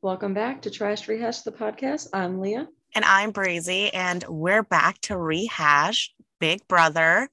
Welcome 0.00 0.32
back 0.32 0.62
to 0.62 0.70
Trash 0.70 1.08
Rehash 1.08 1.40
the 1.40 1.50
podcast. 1.50 2.10
I'm 2.12 2.38
Leah. 2.40 2.68
And 2.94 3.04
I'm 3.04 3.32
Brazy, 3.32 3.90
and 3.92 4.24
we're 4.28 4.62
back 4.62 5.00
to 5.02 5.18
rehash 5.18 6.14
Big 6.38 6.66
Brother. 6.68 7.28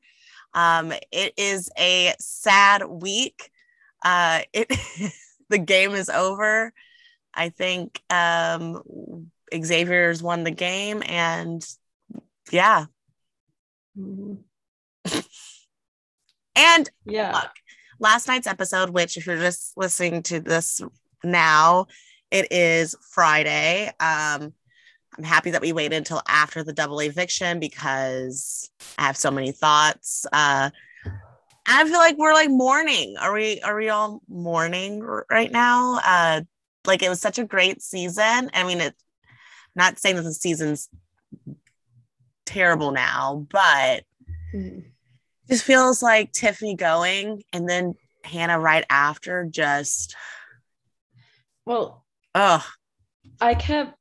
Um, 0.55 0.91
it 1.11 1.33
is 1.37 1.69
a 1.77 2.15
sad 2.19 2.83
week. 2.83 3.51
Uh, 4.03 4.41
it 4.51 4.67
the 5.49 5.59
game 5.59 5.91
is 5.91 6.09
over. 6.09 6.73
I 7.35 7.49
think 7.49 8.01
um, 8.09 9.29
Xavier's 9.53 10.23
won 10.23 10.43
the 10.43 10.49
game, 10.49 11.03
and 11.05 11.63
yeah. 12.51 12.85
Mm-hmm. 13.95 15.19
and 16.55 16.89
yeah, 17.05 17.31
look, 17.31 17.51
last 17.99 18.27
night's 18.27 18.47
episode, 18.47 18.89
which 18.89 19.17
if 19.17 19.27
you're 19.27 19.37
just 19.37 19.77
listening 19.77 20.23
to 20.23 20.39
this 20.39 20.81
now, 21.23 21.85
it 22.31 22.51
is 22.51 22.95
Friday. 23.11 23.87
Um, 23.99 24.53
I'm 25.17 25.23
happy 25.23 25.51
that 25.51 25.61
we 25.61 25.71
waited 25.71 25.95
until 25.95 26.21
after 26.27 26.63
the 26.63 26.73
double 26.73 26.99
eviction 26.99 27.59
because 27.59 28.69
I 28.97 29.03
have 29.03 29.17
so 29.17 29.31
many 29.31 29.51
thoughts. 29.51 30.25
Uh, 30.31 30.69
I 31.65 31.83
feel 31.85 31.93
like 31.93 32.17
we're 32.17 32.33
like 32.33 32.49
mourning. 32.49 33.15
Are 33.19 33.33
we? 33.33 33.61
Are 33.61 33.75
we 33.75 33.89
all 33.89 34.21
mourning 34.27 35.01
right 35.29 35.51
now? 35.51 35.99
Uh, 36.05 36.41
like 36.85 37.01
it 37.01 37.09
was 37.09 37.21
such 37.21 37.39
a 37.39 37.45
great 37.45 37.81
season. 37.81 38.51
I 38.53 38.63
mean, 38.65 38.81
it's 38.81 39.03
not 39.75 39.99
saying 39.99 40.17
that 40.17 40.23
the 40.23 40.33
season's 40.33 40.89
terrible 42.45 42.91
now, 42.91 43.47
but 43.49 44.03
mm. 44.53 44.83
just 45.49 45.63
feels 45.63 46.03
like 46.03 46.31
Tiffany 46.31 46.75
going 46.75 47.43
and 47.51 47.67
then 47.67 47.95
Hannah 48.23 48.59
right 48.59 48.85
after. 48.89 49.45
Just 49.45 50.15
well, 51.65 52.04
oh, 52.35 52.65
I 53.41 53.55
kept 53.55 53.95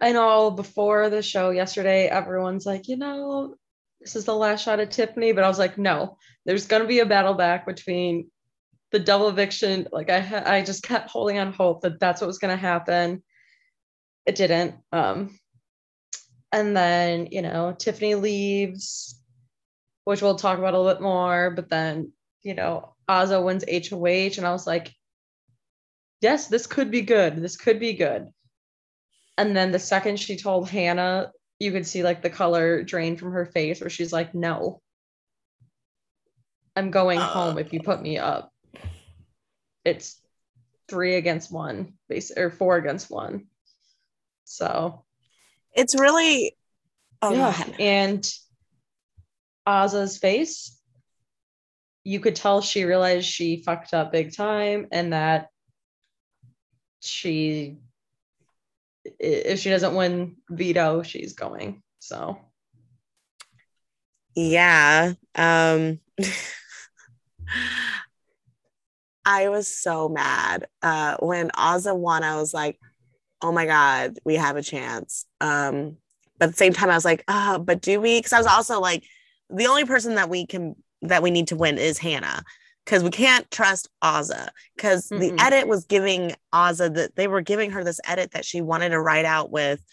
I 0.00 0.12
know 0.12 0.52
before 0.52 1.10
the 1.10 1.22
show 1.22 1.50
yesterday, 1.50 2.06
everyone's 2.06 2.64
like, 2.64 2.86
you 2.86 2.96
know, 2.96 3.56
this 4.00 4.14
is 4.14 4.24
the 4.24 4.34
last 4.34 4.62
shot 4.62 4.78
at 4.78 4.92
Tiffany, 4.92 5.32
but 5.32 5.42
I 5.42 5.48
was 5.48 5.58
like, 5.58 5.76
no, 5.76 6.18
there's 6.46 6.68
gonna 6.68 6.86
be 6.86 7.00
a 7.00 7.06
battle 7.06 7.34
back 7.34 7.66
between 7.66 8.30
the 8.92 9.00
double 9.00 9.28
eviction. 9.28 9.88
Like 9.90 10.08
I, 10.08 10.58
I 10.58 10.62
just 10.62 10.84
kept 10.84 11.10
holding 11.10 11.38
on 11.38 11.52
hope 11.52 11.82
that 11.82 11.98
that's 11.98 12.20
what 12.20 12.28
was 12.28 12.38
gonna 12.38 12.56
happen. 12.56 13.24
It 14.24 14.36
didn't. 14.36 14.76
Um, 14.92 15.36
and 16.52 16.76
then 16.76 17.28
you 17.32 17.42
know, 17.42 17.74
Tiffany 17.76 18.14
leaves, 18.14 19.20
which 20.04 20.22
we'll 20.22 20.36
talk 20.36 20.58
about 20.58 20.74
a 20.74 20.78
little 20.78 20.94
bit 20.94 21.02
more. 21.02 21.50
But 21.50 21.68
then 21.68 22.12
you 22.42 22.54
know, 22.54 22.94
Azah 23.08 23.44
wins 23.44 23.64
HOH, 23.68 24.38
and 24.38 24.46
I 24.46 24.52
was 24.52 24.66
like, 24.66 24.94
yes, 26.20 26.48
this 26.48 26.66
could 26.66 26.90
be 26.90 27.02
good. 27.02 27.36
This 27.36 27.56
could 27.56 27.80
be 27.80 27.94
good. 27.94 28.28
And 29.36 29.56
then 29.56 29.70
the 29.70 29.78
second 29.78 30.18
she 30.18 30.36
told 30.36 30.68
Hannah, 30.68 31.30
you 31.58 31.72
could 31.72 31.86
see 31.86 32.02
like 32.02 32.22
the 32.22 32.30
color 32.30 32.82
drain 32.82 33.16
from 33.16 33.32
her 33.32 33.46
face 33.46 33.80
where 33.80 33.90
she's 33.90 34.12
like, 34.12 34.34
no, 34.34 34.80
I'm 36.76 36.90
going 36.90 37.18
uh, 37.18 37.26
home 37.26 37.58
if 37.58 37.72
you 37.72 37.80
put 37.80 38.00
me 38.00 38.18
up. 38.18 38.52
It's 39.84 40.20
three 40.88 41.16
against 41.16 41.52
one, 41.52 41.94
base 42.08 42.32
or 42.36 42.50
four 42.50 42.76
against 42.76 43.10
one. 43.10 43.46
So 44.44 45.04
it's 45.74 45.98
really 45.98 46.56
oh, 47.22 47.32
yeah. 47.32 47.64
And 47.78 48.28
Azah's 49.66 50.18
face, 50.18 50.76
you 52.04 52.20
could 52.20 52.36
tell 52.36 52.60
she 52.60 52.84
realized 52.84 53.26
she 53.26 53.62
fucked 53.62 53.92
up 53.92 54.12
big 54.12 54.34
time 54.34 54.86
and 54.92 55.12
that 55.12 55.48
she 57.00 57.78
if 59.18 59.58
she 59.60 59.70
doesn't 59.70 59.94
win 59.94 60.36
veto, 60.50 61.02
she's 61.02 61.32
going. 61.34 61.82
So 61.98 62.38
yeah. 64.34 65.14
Um 65.34 66.00
I 69.24 69.48
was 69.48 69.68
so 69.68 70.08
mad. 70.08 70.66
Uh 70.82 71.16
when 71.20 71.50
Azah 71.50 71.96
won, 71.96 72.22
I 72.22 72.36
was 72.36 72.52
like, 72.52 72.78
oh 73.42 73.52
my 73.52 73.66
God, 73.66 74.18
we 74.24 74.34
have 74.34 74.56
a 74.56 74.62
chance. 74.62 75.24
Um, 75.40 75.96
but 76.38 76.46
at 76.46 76.50
the 76.52 76.56
same 76.56 76.72
time, 76.72 76.90
I 76.90 76.94
was 76.94 77.04
like, 77.04 77.24
uh, 77.28 77.58
but 77.58 77.80
do 77.80 78.00
we? 78.00 78.18
Because 78.18 78.32
I 78.32 78.38
was 78.38 78.46
also 78.46 78.80
like, 78.80 79.04
the 79.50 79.66
only 79.66 79.84
person 79.84 80.16
that 80.16 80.28
we 80.28 80.46
can 80.46 80.76
that 81.02 81.22
we 81.22 81.30
need 81.30 81.48
to 81.48 81.56
win 81.56 81.78
is 81.78 81.98
Hannah 81.98 82.42
because 82.88 83.04
we 83.04 83.10
can't 83.10 83.50
trust 83.50 83.90
Azah 84.02 84.48
because 84.74 85.10
the 85.10 85.34
edit 85.38 85.68
was 85.68 85.84
giving 85.84 86.34
Azah 86.54 86.94
that 86.94 87.16
they 87.16 87.28
were 87.28 87.42
giving 87.42 87.70
her 87.72 87.84
this 87.84 88.00
edit 88.06 88.30
that 88.30 88.46
she 88.46 88.62
wanted 88.62 88.88
to 88.90 89.00
write 89.00 89.26
out 89.26 89.50
with 89.50 89.84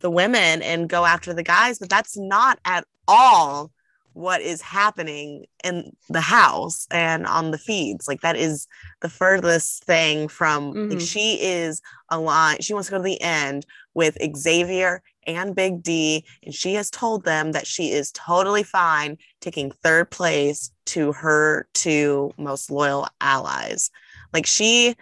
the 0.00 0.10
women 0.10 0.60
and 0.60 0.86
go 0.86 1.06
after 1.06 1.32
the 1.32 1.42
guys, 1.42 1.78
but 1.78 1.88
that's 1.88 2.18
not 2.18 2.58
at 2.66 2.84
all 3.08 3.70
what 4.12 4.42
is 4.42 4.60
happening 4.60 5.46
in 5.64 5.92
the 6.10 6.20
house 6.20 6.86
and 6.90 7.26
on 7.26 7.52
the 7.52 7.58
feeds. 7.58 8.06
Like 8.06 8.20
that 8.20 8.36
is 8.36 8.66
the 9.00 9.08
furthest 9.08 9.84
thing 9.84 10.28
from 10.28 10.74
mm-hmm. 10.74 10.90
like 10.90 11.00
she 11.00 11.42
is 11.42 11.80
aligned. 12.10 12.62
She 12.62 12.74
wants 12.74 12.88
to 12.88 12.92
go 12.92 12.98
to 12.98 13.02
the 13.02 13.22
end 13.22 13.64
with 13.94 14.18
Xavier 14.36 15.02
and 15.26 15.54
Big 15.54 15.82
D, 15.82 16.24
and 16.42 16.54
she 16.54 16.74
has 16.74 16.90
told 16.90 17.24
them 17.24 17.52
that 17.52 17.66
she 17.66 17.92
is 17.92 18.12
totally 18.12 18.62
fine 18.62 19.18
taking 19.40 19.70
third 19.70 20.10
place 20.10 20.70
to 20.86 21.12
her 21.12 21.66
two 21.74 22.32
most 22.38 22.70
loyal 22.70 23.08
allies. 23.20 23.90
Like 24.32 24.46
she 24.46 24.96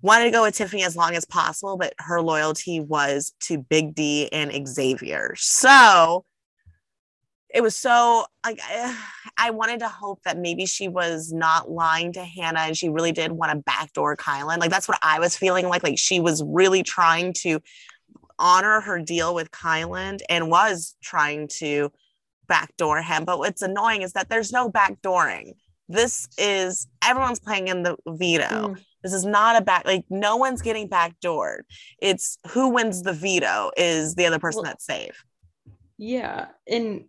wanted 0.00 0.24
to 0.24 0.30
go 0.30 0.42
with 0.42 0.56
Tiffany 0.56 0.84
as 0.84 0.96
long 0.96 1.14
as 1.14 1.24
possible, 1.24 1.76
but 1.76 1.94
her 1.98 2.20
loyalty 2.20 2.80
was 2.80 3.32
to 3.40 3.58
Big 3.58 3.94
D 3.94 4.28
and 4.32 4.68
Xavier. 4.68 5.34
So 5.36 6.24
it 7.54 7.62
was 7.62 7.76
so 7.76 8.24
like 8.44 8.60
I 9.36 9.50
wanted 9.50 9.80
to 9.80 9.88
hope 9.88 10.22
that 10.24 10.38
maybe 10.38 10.66
she 10.66 10.88
was 10.88 11.32
not 11.32 11.70
lying 11.70 12.12
to 12.14 12.24
Hannah 12.24 12.60
and 12.60 12.76
she 12.76 12.88
really 12.88 13.12
did 13.12 13.30
want 13.32 13.52
to 13.52 13.58
backdoor 13.58 14.16
Kyland. 14.16 14.58
Like 14.58 14.70
that's 14.70 14.88
what 14.88 14.98
I 15.02 15.20
was 15.20 15.36
feeling 15.36 15.68
like. 15.68 15.82
Like 15.82 15.98
she 15.98 16.18
was 16.18 16.42
really 16.44 16.82
trying 16.82 17.32
to 17.34 17.60
honor 18.42 18.80
her 18.80 18.98
deal 18.98 19.34
with 19.34 19.50
Kyland 19.50 20.20
and 20.28 20.50
was 20.50 20.96
trying 21.02 21.48
to 21.58 21.90
backdoor 22.48 23.00
him. 23.00 23.24
But 23.24 23.38
what's 23.38 23.62
annoying 23.62 24.02
is 24.02 24.12
that 24.12 24.28
there's 24.28 24.52
no 24.52 24.70
backdooring. 24.70 25.52
This 25.88 26.28
is 26.36 26.88
everyone's 27.02 27.40
playing 27.40 27.68
in 27.68 27.82
the 27.82 27.96
veto. 28.06 28.74
Mm. 28.74 28.84
This 29.02 29.12
is 29.12 29.24
not 29.24 29.60
a 29.60 29.64
back 29.64 29.84
like 29.86 30.04
no 30.10 30.36
one's 30.36 30.62
getting 30.62 30.88
backdoored. 30.88 31.62
It's 32.00 32.38
who 32.50 32.68
wins 32.68 33.02
the 33.02 33.12
veto 33.12 33.70
is 33.76 34.14
the 34.14 34.26
other 34.26 34.38
person 34.38 34.62
well, 34.62 34.70
that's 34.70 34.84
safe. 34.84 35.24
Yeah. 35.98 36.48
In 36.66 37.06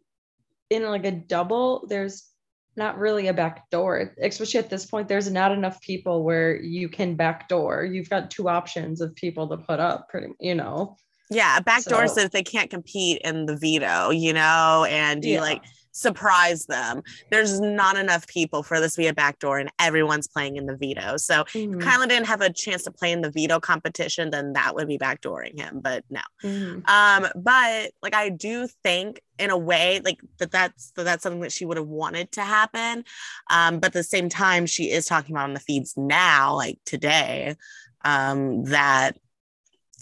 in 0.70 0.84
like 0.84 1.06
a 1.06 1.12
double, 1.12 1.86
there's 1.88 2.30
not 2.76 2.98
really 2.98 3.28
a 3.28 3.34
back 3.34 3.70
door, 3.70 4.14
especially 4.22 4.60
at 4.60 4.70
this 4.70 4.86
point. 4.86 5.08
There's 5.08 5.32
not 5.32 5.52
enough 5.52 5.80
people 5.82 6.24
where 6.24 6.60
you 6.60 6.90
can 6.90 7.16
backdoor. 7.16 7.86
You've 7.86 8.10
got 8.10 8.32
two 8.32 8.50
options 8.50 9.02
of 9.02 9.16
people 9.16 9.48
to 9.50 9.58
put 9.58 9.80
up, 9.80 10.10
pretty, 10.10 10.28
you 10.40 10.56
know. 10.56 10.98
Yeah, 11.30 11.60
backdoor 11.60 12.08
so, 12.08 12.22
if 12.22 12.32
they 12.32 12.44
can't 12.44 12.70
compete 12.70 13.22
in 13.24 13.46
the 13.46 13.56
veto, 13.56 14.10
you 14.10 14.34
know, 14.34 14.86
and 14.90 15.24
you 15.24 15.36
yeah. 15.36 15.42
like 15.42 15.64
surprise 15.94 16.66
them. 16.66 17.04
There's 17.30 17.62
not 17.62 17.98
enough 17.98 18.28
people 18.28 18.64
for 18.64 18.80
this 18.80 18.96
to 18.96 19.02
be 19.02 19.08
a 19.08 19.14
backdoor, 19.14 19.60
and 19.60 19.72
everyone's 19.80 20.28
playing 20.28 20.58
in 20.58 20.66
the 20.66 20.76
veto. 20.76 21.18
So 21.18 21.44
mm-hmm. 21.46 21.80
Kyland 21.80 22.10
didn't 22.10 22.28
have 22.28 22.42
a 22.42 22.52
chance 22.52 22.84
to 22.84 22.92
play 22.92 23.12
in 23.12 23.22
the 23.22 23.32
veto 23.32 23.60
competition, 23.60 24.32
then 24.32 24.54
that 24.54 24.76
would 24.76 24.88
be 24.88 24.98
backdooring 24.98 25.58
him. 25.58 25.80
But 25.82 26.04
no. 26.10 26.22
Mm-hmm. 26.44 26.80
Um, 26.90 27.32
but 27.36 27.92
like 28.02 28.16
I 28.16 28.30
do 28.30 28.68
think 28.84 29.22
in 29.40 29.50
a 29.50 29.58
way 29.58 30.00
like 30.04 30.20
that 30.38 30.52
that's 30.52 30.92
that 30.92 31.04
that's 31.04 31.24
something 31.24 31.42
that 31.42 31.52
she 31.52 31.66
would 31.66 31.78
have 31.78 31.88
wanted 31.88 32.32
to 32.34 32.42
happen. 32.42 33.06
Um, 33.50 33.80
but 33.80 33.88
at 33.88 33.94
the 33.94 34.04
same 34.04 34.30
time, 34.30 34.66
she 34.66 34.92
is 34.92 35.06
talking 35.06 35.36
about 35.36 35.46
on 35.46 35.54
the 35.54 35.60
feeds 35.60 35.96
now, 35.96 36.56
like 36.56 36.80
today, 36.86 37.56
um, 38.04 38.66
that 38.66 39.18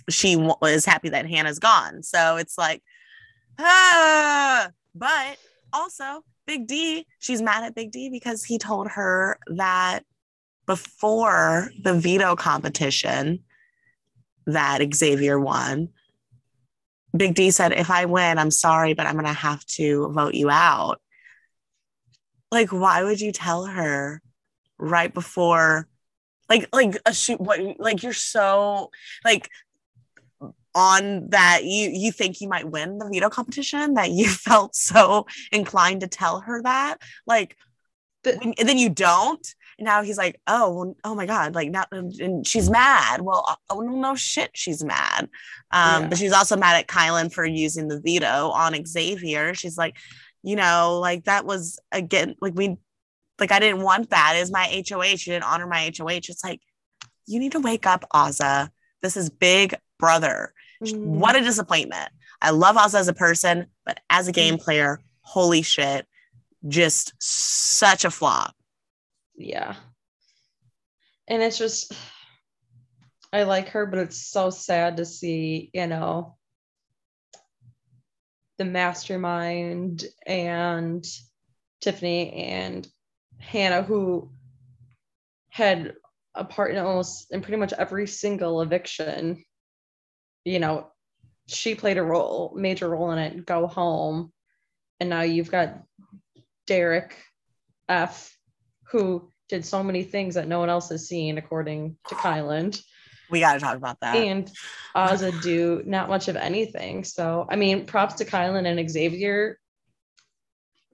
she 0.10 0.36
was 0.36 0.86
happy 0.86 1.10
that 1.10 1.30
Hannah's 1.30 1.60
gone. 1.60 2.04
So 2.04 2.38
it's 2.38 2.58
like, 2.58 2.82
ah, 3.60 4.70
but 4.96 5.38
also 5.74 6.24
Big 6.48 6.68
D, 6.68 7.06
she's 7.20 7.42
mad 7.42 7.64
at 7.64 7.76
Big 7.76 7.92
D 7.92 8.10
because 8.10 8.44
he 8.44 8.58
told 8.58 8.90
her 8.90 9.40
that 9.48 10.02
before 10.66 11.70
the 11.84 11.94
veto 11.94 12.36
competition 12.36 13.44
that 14.48 14.82
Xavier 14.94 15.40
won, 15.40 15.90
Big 17.16 17.36
D 17.36 17.52
said, 17.52 17.74
if 17.74 17.92
I 17.92 18.06
win, 18.06 18.38
I'm 18.38 18.52
sorry, 18.52 18.94
but 18.94 19.06
I'm 19.06 19.14
going 19.14 19.26
to 19.26 19.34
have 19.34 19.66
to 19.66 20.10
vote 20.10 20.34
you 20.34 20.50
out. 20.50 21.02
Like, 22.52 22.70
why 22.70 23.04
would 23.04 23.22
you 23.22 23.32
tell 23.32 23.66
her 23.66 24.22
right 24.78 25.14
before? 25.14 25.88
Like, 26.50 26.68
like 26.74 26.98
a 27.06 27.14
shoot, 27.14 27.40
what, 27.40 27.60
like, 27.80 28.04
you're 28.04 28.14
so, 28.14 28.92
like, 29.24 29.50
on 30.74 31.30
that 31.30 31.64
you 31.64 31.90
you 31.90 32.12
think 32.12 32.40
you 32.40 32.48
might 32.48 32.70
win 32.70 32.98
the 32.98 33.10
veto 33.12 33.30
competition 33.30 33.96
that 33.96 34.12
you 34.12 34.28
felt 34.30 34.76
so 34.76 35.26
inclined 35.52 36.02
to 36.02 36.08
tell 36.08 36.40
her 36.42 36.62
that 36.62 36.98
like 37.28 37.58
the, 38.24 38.40
and 38.58 38.70
then 38.70 38.78
you 38.78 38.90
don't 38.90 39.56
now 39.82 40.04
he's 40.04 40.18
like, 40.18 40.40
oh, 40.48 40.96
oh 41.04 41.16
my 41.16 41.26
God, 41.26 41.56
like 41.56 41.72
now, 41.72 41.86
and 41.92 42.46
she's 42.46 42.70
mad. 42.70 43.22
Well, 43.22 43.58
oh 43.70 43.82
no, 43.82 43.96
no 43.96 44.16
shit, 44.16 44.52
she's 44.54 44.84
mad. 44.84 45.30
Um, 45.72 46.04
yeah. 46.04 46.08
but 46.08 46.18
she's 46.18 46.32
also 46.32 46.56
mad 46.56 46.78
at 46.78 46.88
kyland 46.88 47.34
for 47.34 47.46
using 47.46 47.88
the 47.88 48.00
veto 48.00 48.50
on 48.50 48.86
Xavier. 48.86 49.54
She's 49.54 49.78
like, 49.78 49.98
you 50.44 50.56
know, 50.56 51.00
like 51.02 51.26
that 51.26 51.46
was 51.46 51.80
again, 51.92 52.36
like 52.42 52.54
we, 52.56 52.78
like 53.40 53.52
I 53.52 53.60
didn't 53.60 53.82
want 53.82 54.12
that. 54.12 54.36
Is 54.38 54.52
my 54.52 54.84
HOH? 54.88 55.04
You 55.04 55.18
didn't 55.34 55.44
honor 55.44 55.68
my 55.68 55.92
HOH. 55.98 56.30
It's 56.30 56.44
like, 56.44 56.62
you 57.26 57.40
need 57.40 57.54
to 57.54 57.60
wake 57.60 57.88
up, 57.88 58.06
Azah. 58.14 58.70
This 59.02 59.18
is 59.18 59.30
Big 59.30 59.76
Brother. 60.00 60.54
Mm. 60.82 60.98
What 60.98 61.36
a 61.36 61.42
disappointment. 61.42 62.10
I 62.42 62.52
love 62.52 62.76
Azah 62.76 63.00
as 63.00 63.08
a 63.08 63.14
person, 63.14 63.68
but 63.86 64.00
as 64.10 64.28
a 64.28 64.32
game 64.32 64.56
mm. 64.56 64.62
player, 64.62 65.00
holy 65.22 65.62
shit, 65.62 66.08
just 66.68 67.14
such 67.20 68.06
a 68.06 68.12
flop 68.12 68.56
yeah. 69.42 69.76
And 71.28 71.42
it's 71.42 71.58
just 71.58 71.94
I 73.34 73.44
like 73.44 73.70
her, 73.70 73.86
but 73.86 74.00
it's 74.00 74.28
so 74.28 74.50
sad 74.50 74.98
to 74.98 75.06
see, 75.06 75.70
you 75.74 75.88
know, 75.88 76.36
the 78.58 78.66
mastermind 78.66 80.04
and 80.28 81.06
Tiffany 81.80 82.34
and 82.34 82.86
Hannah, 83.38 83.84
who 83.84 84.32
had 85.48 85.94
a 86.36 86.44
part 86.44 86.72
in 86.72 86.78
almost 86.78 87.32
in 87.32 87.42
pretty 87.42 87.58
much 87.58 87.72
every 87.72 88.06
single 88.06 88.62
eviction. 88.62 89.46
You 90.46 90.60
know, 90.60 90.88
she 91.48 91.76
played 91.76 91.98
a 91.98 92.04
role, 92.04 92.54
major 92.56 92.90
role 92.90 93.12
in 93.12 93.20
it. 93.20 93.46
Go 93.46 93.68
home, 93.68 94.32
and 95.00 95.10
now 95.10 95.22
you've 95.22 95.52
got 95.52 95.84
Derek 96.68 97.16
F, 97.90 98.36
who 98.92 99.32
did 99.50 99.66
so 99.66 99.84
many 99.84 100.04
things 100.04 100.36
that 100.36 100.48
no 100.48 100.60
one 100.60 100.70
else 100.70 100.90
has 100.90 101.08
seen, 101.08 101.38
according 101.38 101.98
to 102.08 102.16
Kyland. 102.16 102.82
We 103.30 103.40
got 103.42 103.54
to 103.54 103.60
talk 103.60 103.76
about 103.76 104.00
that. 104.02 104.16
And 104.16 104.52
Azah 104.96 105.42
do 105.44 105.84
not 105.86 106.10
much 106.10 106.28
of 106.28 106.36
anything. 106.36 107.04
So, 107.04 107.46
I 107.50 107.56
mean, 107.58 107.86
props 107.86 108.16
to 108.16 108.26
Kyland 108.26 108.66
and 108.66 108.90
Xavier. 108.90 109.60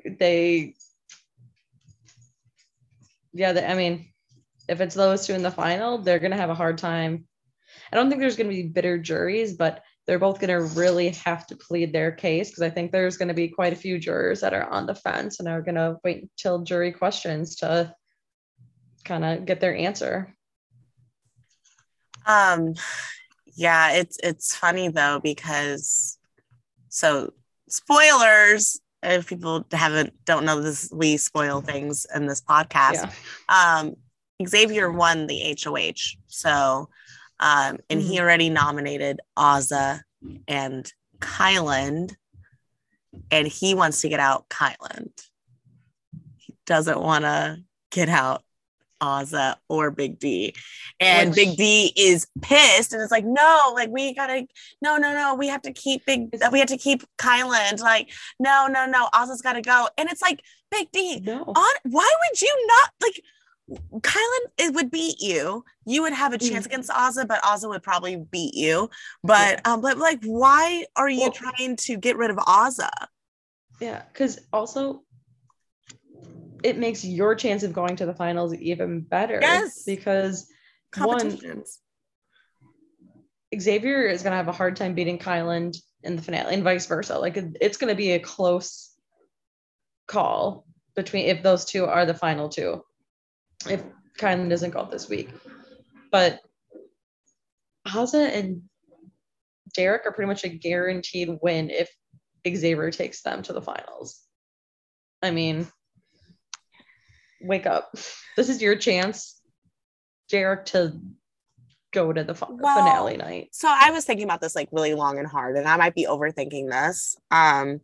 They, 0.05 0.75
yeah, 3.33 3.53
they, 3.53 3.65
I 3.65 3.75
mean, 3.75 4.07
if 4.67 4.81
it's 4.81 4.95
those 4.95 5.25
two 5.25 5.33
in 5.33 5.43
the 5.43 5.51
final, 5.51 5.99
they're 5.99 6.19
going 6.19 6.31
to 6.31 6.37
have 6.37 6.49
a 6.49 6.55
hard 6.55 6.77
time. 6.77 7.26
I 7.91 7.95
don't 7.95 8.09
think 8.09 8.21
there's 8.21 8.35
going 8.35 8.49
to 8.49 8.55
be 8.55 8.67
bitter 8.67 8.97
juries, 8.97 9.53
but 9.53 9.83
they're 10.05 10.19
both 10.19 10.39
going 10.39 10.49
to 10.49 10.73
really 10.79 11.09
have 11.09 11.45
to 11.47 11.55
plead 11.55 11.91
their 11.91 12.11
case 12.11 12.49
because 12.49 12.63
I 12.63 12.69
think 12.69 12.91
there's 12.91 13.17
going 13.17 13.27
to 13.27 13.33
be 13.33 13.49
quite 13.49 13.73
a 13.73 13.77
few 13.77 13.99
jurors 13.99 14.41
that 14.41 14.53
are 14.53 14.69
on 14.69 14.85
the 14.85 14.95
fence 14.95 15.39
and 15.39 15.47
are 15.47 15.61
going 15.61 15.75
to 15.75 15.97
wait 16.03 16.23
until 16.23 16.63
jury 16.63 16.91
questions 16.91 17.57
to 17.57 17.93
kind 19.03 19.25
of 19.25 19.45
get 19.45 19.59
their 19.59 19.75
answer. 19.75 20.33
Um, 22.25 22.75
yeah, 23.55 23.93
it's 23.93 24.17
it's 24.23 24.55
funny 24.55 24.89
though 24.89 25.19
because 25.21 26.17
so 26.89 27.33
spoilers 27.67 28.79
if 29.03 29.27
people 29.27 29.65
haven't 29.71 30.13
don't 30.25 30.45
know 30.45 30.61
this 30.61 30.89
we 30.93 31.17
spoil 31.17 31.61
things 31.61 32.05
in 32.15 32.25
this 32.25 32.41
podcast 32.41 33.11
yeah. 33.49 33.79
um 33.79 33.93
xavier 34.47 34.91
won 34.91 35.27
the 35.27 35.55
hoh 35.63 35.91
so 36.27 36.89
um 37.39 37.77
and 37.89 37.99
mm-hmm. 38.01 38.09
he 38.09 38.19
already 38.19 38.49
nominated 38.49 39.19
Azah 39.37 40.01
and 40.47 40.91
kyland 41.19 42.15
and 43.31 43.47
he 43.47 43.73
wants 43.73 44.01
to 44.01 44.09
get 44.09 44.19
out 44.19 44.47
kyland 44.49 45.11
he 46.37 46.55
doesn't 46.65 47.01
want 47.01 47.23
to 47.23 47.59
get 47.91 48.09
out 48.09 48.43
Azah 49.01 49.55
or 49.69 49.91
Big 49.91 50.19
D. 50.19 50.55
And 50.99 51.29
Which, 51.29 51.35
Big 51.35 51.57
D 51.57 51.93
is 51.95 52.27
pissed 52.41 52.93
and 52.93 53.01
it's 53.01 53.11
like, 53.11 53.25
no, 53.25 53.71
like 53.73 53.89
we 53.89 54.13
gotta, 54.13 54.47
no, 54.81 54.97
no, 54.97 55.13
no, 55.13 55.35
we 55.35 55.47
have 55.47 55.61
to 55.63 55.73
keep 55.73 56.05
Big, 56.05 56.29
we 56.51 56.59
have 56.59 56.69
to 56.69 56.77
keep 56.77 57.03
Kyland. 57.17 57.79
Like, 57.79 58.09
no, 58.39 58.67
no, 58.67 58.85
no, 58.85 59.07
Azah's 59.13 59.41
gotta 59.41 59.61
go. 59.61 59.87
And 59.97 60.09
it's 60.09 60.21
like, 60.21 60.41
Big 60.71 60.91
D, 60.91 61.19
no. 61.19 61.43
on, 61.43 61.73
why 61.83 62.11
would 62.29 62.41
you 62.41 62.67
not 62.67 62.91
like? 63.01 63.21
Kyland 63.69 64.45
it 64.57 64.73
would 64.73 64.89
beat 64.91 65.19
you. 65.19 65.63
You 65.85 66.03
would 66.03 66.13
have 66.13 66.33
a 66.33 66.37
chance 66.37 66.65
mm. 66.65 66.67
against 66.67 66.89
Azah, 66.89 67.27
but 67.27 67.41
Azah 67.41 67.67
would 67.67 67.83
probably 67.83 68.15
beat 68.15 68.53
you. 68.53 68.89
But 69.23 69.61
yeah. 69.65 69.73
um, 69.73 69.81
but 69.81 69.97
like, 69.97 70.23
why 70.23 70.85
are 70.95 71.09
you 71.09 71.21
well, 71.21 71.31
trying 71.31 71.75
to 71.77 71.97
get 71.97 72.17
rid 72.17 72.31
of 72.31 72.37
Azah? 72.37 72.89
Yeah, 73.81 74.03
because 74.11 74.39
also 74.53 75.03
it 76.63 76.77
makes 76.77 77.03
your 77.03 77.35
chance 77.35 77.63
of 77.63 77.73
going 77.73 77.95
to 77.97 78.05
the 78.05 78.13
finals 78.13 78.53
even 78.55 79.01
better. 79.01 79.39
Yes. 79.41 79.83
Because 79.83 80.47
one 80.97 81.63
Xavier 83.57 84.07
is 84.07 84.23
gonna 84.23 84.35
have 84.35 84.47
a 84.47 84.53
hard 84.53 84.75
time 84.75 84.93
beating 84.93 85.19
Kyland 85.19 85.77
in 86.03 86.15
the 86.15 86.21
finale 86.21 86.53
and 86.53 86.63
vice 86.63 86.85
versa. 86.85 87.17
Like 87.19 87.37
it's 87.61 87.77
gonna 87.77 87.95
be 87.95 88.11
a 88.11 88.19
close 88.19 88.93
call 90.07 90.65
between 90.95 91.25
if 91.27 91.43
those 91.43 91.65
two 91.65 91.85
are 91.85 92.05
the 92.05 92.13
final 92.13 92.49
two. 92.49 92.81
If 93.69 93.83
Kyland 94.19 94.49
doesn't 94.49 94.71
go 94.71 94.87
this 94.89 95.09
week. 95.09 95.29
But 96.11 96.39
Azah 97.87 98.33
and 98.33 98.63
Derek 99.75 100.05
are 100.05 100.11
pretty 100.11 100.27
much 100.27 100.43
a 100.43 100.49
guaranteed 100.49 101.37
win 101.41 101.69
if 101.69 101.89
Xavier 102.47 102.91
takes 102.91 103.21
them 103.21 103.43
to 103.43 103.53
the 103.53 103.61
finals. 103.61 104.21
I 105.21 105.31
mean, 105.31 105.67
wake 107.41 107.65
up. 107.65 107.91
This 108.35 108.49
is 108.49 108.61
your 108.61 108.75
chance, 108.75 109.39
Derek, 110.29 110.65
to 110.67 110.99
go 111.91 112.13
to 112.13 112.23
the 112.23 112.33
well, 112.33 112.77
finale 112.77 113.17
night. 113.17 113.49
So 113.51 113.67
I 113.71 113.91
was 113.91 114.05
thinking 114.05 114.25
about 114.25 114.41
this 114.41 114.55
like 114.55 114.69
really 114.71 114.93
long 114.93 115.17
and 115.17 115.27
hard, 115.27 115.57
and 115.57 115.67
I 115.67 115.77
might 115.77 115.95
be 115.95 116.05
overthinking 116.05 116.69
this. 116.69 117.17
Um, 117.31 117.81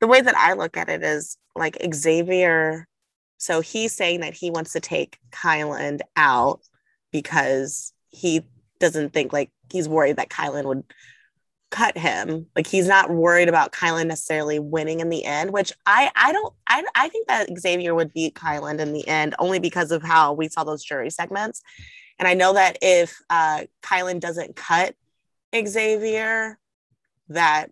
the 0.00 0.06
way 0.06 0.20
that 0.20 0.36
I 0.36 0.54
look 0.54 0.76
at 0.76 0.88
it 0.88 1.02
is 1.02 1.36
like 1.56 1.76
Xavier. 1.94 2.86
So 3.38 3.60
he's 3.60 3.94
saying 3.94 4.20
that 4.20 4.34
he 4.34 4.50
wants 4.50 4.72
to 4.72 4.80
take 4.80 5.18
Kyland 5.30 6.00
out 6.16 6.60
because 7.12 7.92
he 8.08 8.42
doesn't 8.80 9.12
think 9.12 9.32
like 9.32 9.50
he's 9.72 9.88
worried 9.88 10.16
that 10.16 10.28
Kyland 10.28 10.64
would 10.64 10.84
cut 11.70 11.96
him. 11.96 12.46
Like 12.56 12.66
he's 12.66 12.86
not 12.86 13.10
worried 13.10 13.48
about 13.48 13.72
Kyland 13.72 14.06
necessarily 14.06 14.58
winning 14.58 15.00
in 15.00 15.08
the 15.08 15.24
end, 15.24 15.52
which 15.52 15.72
I 15.86 16.10
I 16.16 16.32
don't 16.32 16.54
I 16.68 16.84
I 16.94 17.08
think 17.08 17.28
that 17.28 17.48
Xavier 17.58 17.94
would 17.94 18.12
beat 18.12 18.34
Kyland 18.34 18.80
in 18.80 18.92
the 18.92 19.06
end 19.06 19.34
only 19.38 19.58
because 19.58 19.92
of 19.92 20.02
how 20.02 20.32
we 20.32 20.48
saw 20.48 20.64
those 20.64 20.84
jury 20.84 21.10
segments. 21.10 21.62
And 22.18 22.26
I 22.26 22.34
know 22.34 22.54
that 22.54 22.78
if 22.82 23.18
uh 23.30 23.64
Kyland 23.82 24.20
doesn't 24.20 24.56
cut 24.56 24.94
Xavier, 25.54 26.58
that 27.28 27.68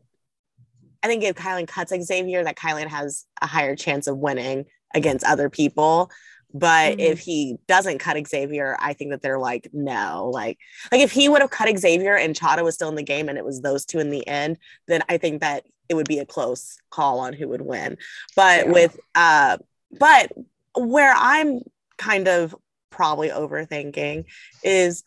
I 1.03 1.09
think 1.09 1.25
if 1.25 1.37
Kyland 1.37 1.69
cuts 1.69 1.93
Xavier, 1.93 2.45
that 2.45 2.57
Kyland 2.57 2.89
has 2.89 3.25
a 3.41 3.47
higher 3.47 3.77
chance 3.77 4.07
of 4.07 4.19
winning 4.19 4.67
against 4.97 5.25
other 5.25 5.49
people. 5.49 6.11
But 6.53 6.93
mm-hmm. 6.93 7.01
if 7.01 7.19
he 7.19 7.59
doesn't 7.69 7.99
cut 7.99 8.27
Xavier, 8.27 8.77
I 8.81 8.95
think 8.95 9.11
that 9.11 9.21
they're 9.21 9.39
like, 9.39 9.69
no, 9.73 10.31
like, 10.33 10.59
like 10.91 11.03
if 11.03 11.13
he 11.13 11.29
would 11.29 11.43
have 11.43 11.51
cut 11.51 11.79
Xavier 11.79 12.17
and 12.17 12.35
Chaddha 12.35 12.65
was 12.65 12.75
still 12.75 12.89
in 12.89 12.95
the 12.95 13.03
game 13.03 13.29
and 13.29 13.37
it 13.37 13.45
was 13.45 13.61
those 13.61 13.85
two 13.85 13.99
in 13.99 14.11
the 14.11 14.27
end, 14.27 14.59
then 14.89 15.03
I 15.09 15.19
think 15.19 15.43
that 15.43 15.65
it 15.89 15.95
would 15.95 16.09
be 16.09 16.19
a 16.19 16.27
close 16.27 16.79
call 16.91 17.21
on 17.21 17.35
who 17.35 17.49
would 17.49 17.61
win. 17.61 17.99
But 18.35 18.67
yeah. 18.67 18.73
with, 18.73 18.99
uh, 19.15 19.59
but 19.99 20.33
where 20.75 21.15
I'm 21.17 21.61
kind 21.99 22.27
of 22.27 22.55
probably 22.91 23.29
overthinking 23.29 24.25
is 24.63 25.05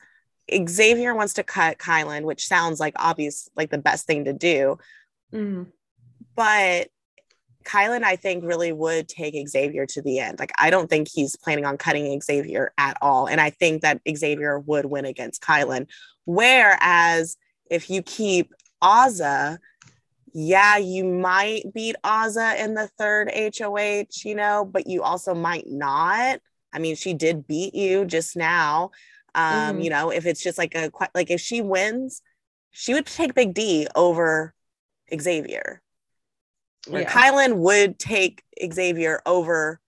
Xavier 0.67 1.15
wants 1.15 1.33
to 1.35 1.43
cut 1.43 1.79
Kyland, 1.79 2.23
which 2.23 2.45
sounds 2.45 2.79
like 2.79 2.93
obvious, 2.97 3.49
like 3.55 3.71
the 3.71 3.77
best 3.79 4.05
thing 4.05 4.25
to 4.25 4.33
do. 4.33 4.77
Mm-hmm. 5.33 5.63
But 6.35 6.89
Kyland, 7.65 8.03
I 8.03 8.15
think, 8.15 8.43
really 8.43 8.71
would 8.71 9.07
take 9.07 9.35
Xavier 9.47 9.85
to 9.87 10.01
the 10.01 10.19
end. 10.19 10.39
Like, 10.39 10.51
I 10.59 10.69
don't 10.69 10.89
think 10.89 11.07
he's 11.11 11.35
planning 11.35 11.65
on 11.65 11.77
cutting 11.77 12.19
Xavier 12.21 12.71
at 12.77 12.97
all. 13.01 13.27
And 13.27 13.41
I 13.41 13.49
think 13.49 13.81
that 13.81 14.01
Xavier 14.09 14.59
would 14.59 14.85
win 14.85 15.05
against 15.05 15.41
Kyland. 15.41 15.87
Whereas 16.25 17.37
if 17.69 17.89
you 17.89 18.01
keep 18.01 18.53
Azah, 18.81 19.57
yeah, 20.33 20.77
you 20.77 21.03
might 21.03 21.63
beat 21.73 21.95
Azah 22.03 22.63
in 22.63 22.75
the 22.75 22.87
third 22.97 23.31
HOH, 23.35 24.23
you 24.23 24.35
know, 24.35 24.65
but 24.65 24.87
you 24.87 25.03
also 25.03 25.33
might 25.33 25.67
not. 25.67 26.39
I 26.71 26.79
mean, 26.79 26.95
she 26.95 27.13
did 27.13 27.47
beat 27.47 27.73
you 27.73 28.05
just 28.05 28.37
now. 28.37 28.91
Um, 29.35 29.43
mm-hmm. 29.43 29.81
you 29.81 29.89
know, 29.89 30.11
if 30.11 30.25
it's 30.25 30.41
just 30.41 30.57
like 30.57 30.75
a 30.75 30.91
like 31.13 31.31
if 31.31 31.41
she 31.41 31.61
wins, 31.61 32.21
she 32.71 32.93
would 32.93 33.05
take 33.05 33.33
Big 33.33 33.53
D 33.53 33.87
over 33.95 34.53
Xavier 35.19 35.81
where 36.87 37.01
yeah. 37.01 37.11
Kyland 37.11 37.57
would 37.57 37.99
take 37.99 38.43
Xavier 38.71 39.21
over 39.25 39.79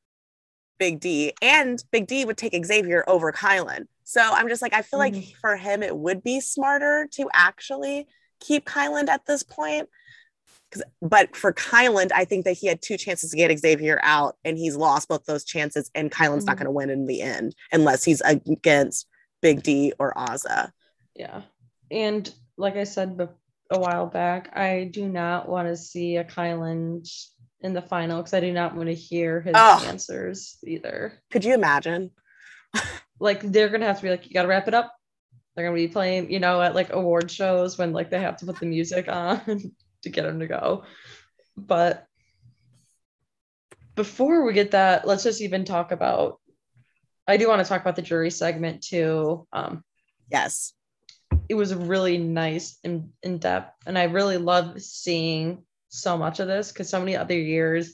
Big 0.80 1.00
D, 1.00 1.34
and 1.42 1.84
Big 1.92 2.08
D 2.08 2.26
would 2.26 2.38
take 2.38 2.66
Xavier 2.66 3.04
over 3.08 3.32
Kyland. 3.32 3.86
So 4.04 4.22
I'm 4.22 4.50
just 4.50 4.62
like, 4.62 4.74
I 4.74 4.82
feel 4.82 5.00
mm-hmm. 5.00 5.16
like 5.16 5.36
for 5.40 5.56
him, 5.56 5.84
it 5.84 5.96
would 5.96 6.24
be 6.24 6.42
smarter 6.42 7.08
to 7.14 7.30
actually 7.34 8.08
keep 8.42 8.66
Kyland 8.66 9.08
at 9.08 9.26
this 9.26 9.44
point. 9.44 9.88
but 11.02 11.36
for 11.36 11.54
Kyland, 11.54 12.12
I 12.14 12.26
think 12.26 12.46
that 12.46 12.58
he 12.58 12.68
had 12.68 12.82
two 12.82 12.98
chances 12.98 13.32
to 13.32 13.38
get 13.38 13.58
Xavier 13.58 14.00
out 14.04 14.38
and 14.44 14.58
he's 14.58 14.76
lost 14.76 15.08
both 15.08 15.26
those 15.26 15.44
chances. 15.44 15.90
And 15.96 16.12
Kyland's 16.12 16.40
mm-hmm. 16.40 16.46
not 16.48 16.58
going 16.58 16.66
to 16.66 16.72
win 16.72 16.90
in 16.90 17.06
the 17.06 17.22
end 17.22 17.56
unless 17.72 18.04
he's 18.04 18.22
against 18.22 19.08
Big 19.42 19.64
D 19.64 19.94
or 20.00 20.14
Azah. 20.14 20.72
Yeah. 21.16 21.44
And 21.90 22.34
like 22.58 22.76
I 22.76 22.86
said 22.86 23.18
a 23.72 23.80
while 23.80 24.06
back, 24.06 24.56
I 24.56 24.90
do 24.92 25.08
not 25.08 25.48
want 25.48 25.68
to 25.68 25.78
see 25.78 26.18
a 26.18 26.24
Kyland 26.24 27.10
in 27.62 27.74
the 27.74 27.82
final 27.82 28.18
because 28.18 28.34
I 28.34 28.40
do 28.40 28.52
not 28.52 28.76
want 28.76 28.90
to 28.90 28.96
hear 28.96 29.42
his 29.42 29.56
answers 29.56 30.58
either. 30.66 31.20
Could 31.32 31.46
you 31.46 31.54
imagine? 31.54 32.12
like 33.20 33.42
they're 33.42 33.70
gonna 33.70 33.86
have 33.86 33.98
to 33.98 34.04
be 34.04 34.10
like, 34.10 34.28
you 34.28 34.34
gotta 34.34 34.48
wrap 34.48 34.68
it 34.68 34.74
up. 34.74 34.94
They're 35.56 35.66
gonna 35.66 35.76
be 35.76 35.88
playing, 35.88 36.32
you 36.32 36.40
know, 36.40 36.62
at 36.62 36.76
like 36.76 36.92
award 36.92 37.32
shows 37.32 37.78
when 37.78 37.94
like 37.94 38.10
they 38.10 38.20
have 38.20 38.38
to 38.38 38.46
put 38.46 38.60
the 38.60 38.66
music 38.66 39.08
on 39.08 39.72
to 40.04 40.10
get 40.10 40.26
him 40.26 40.40
to 40.40 40.48
go. 40.48 40.84
But 41.56 42.06
before 43.96 44.46
we 44.46 44.54
get 44.54 44.72
that, 44.72 45.08
let's 45.08 45.24
just 45.24 45.42
even 45.42 45.66
talk 45.66 45.92
about. 45.92 46.40
I 47.28 47.38
do 47.38 47.48
want 47.48 47.62
to 47.64 47.70
talk 47.70 47.82
about 47.82 47.96
the 47.96 48.02
jury 48.02 48.32
segment 48.32 48.82
too. 48.82 49.48
Um, 49.54 49.84
yes, 50.30 50.74
it 51.52 51.56
was 51.56 51.76
really 51.76 52.18
nice 52.18 52.78
and 52.86 53.10
in 53.24 53.38
depth, 53.38 53.76
and 53.86 53.98
I 53.98 54.04
really 54.04 54.38
love 54.38 54.82
seeing 54.82 55.64
so 55.90 56.18
much 56.18 56.40
of 56.40 56.48
this 56.48 56.72
because 56.72 56.88
so 56.88 56.98
many 56.98 57.18
other 57.18 57.38
years 57.38 57.94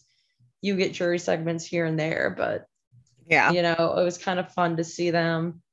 you 0.62 0.76
get 0.76 0.94
jury 0.94 1.18
segments 1.18 1.66
here 1.66 1.86
and 1.86 2.00
there, 2.00 2.36
but 2.38 2.68
yeah, 3.28 3.52
you 3.52 3.64
know, 3.64 3.96
it 3.98 4.04
was 4.04 4.20
kind 4.20 4.38
of 4.38 4.54
fun 4.54 4.78
to 4.78 4.84
see 4.84 5.10
them. 5.10 5.64